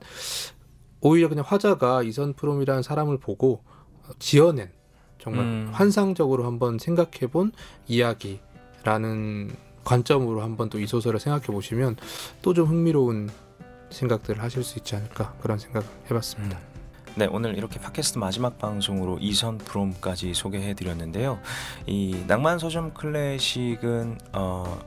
[1.02, 3.62] 오히려 그냥 화자가 이선 프롬이라는 사람을 보고
[4.18, 4.70] 지어낸
[5.20, 5.68] 정말 음.
[5.70, 7.52] 환상적으로 한번 생각해본
[7.88, 9.50] 이야기라는
[9.84, 11.96] 관점으로 한번 또 이 소설을 생각해 보시면
[12.40, 13.28] 또 좀 흥미로운
[13.90, 16.58] 생각들을 하실 수 있지 않을까 그런 생각을 해봤습니다.
[17.16, 21.38] 네, 오늘 이렇게 팟캐스트 마지막 방송으로 이선 프롬까지 소개해 드렸는데요.
[21.86, 24.80] 이 낭만 서점 클래식은 어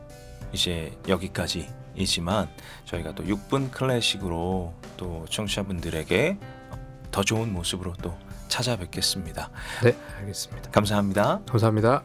[0.52, 2.50] 이제 여기까지 이지만
[2.86, 6.38] 저희가 또 6분 클래식으로 또 청취자분들에게
[7.12, 8.18] 더 좋은 모습으로 또
[8.48, 9.50] 찾아뵙겠습니다.
[9.84, 10.72] 네, 알겠습니다.
[10.72, 11.42] 감사합니다.
[11.48, 12.04] 감사합니다.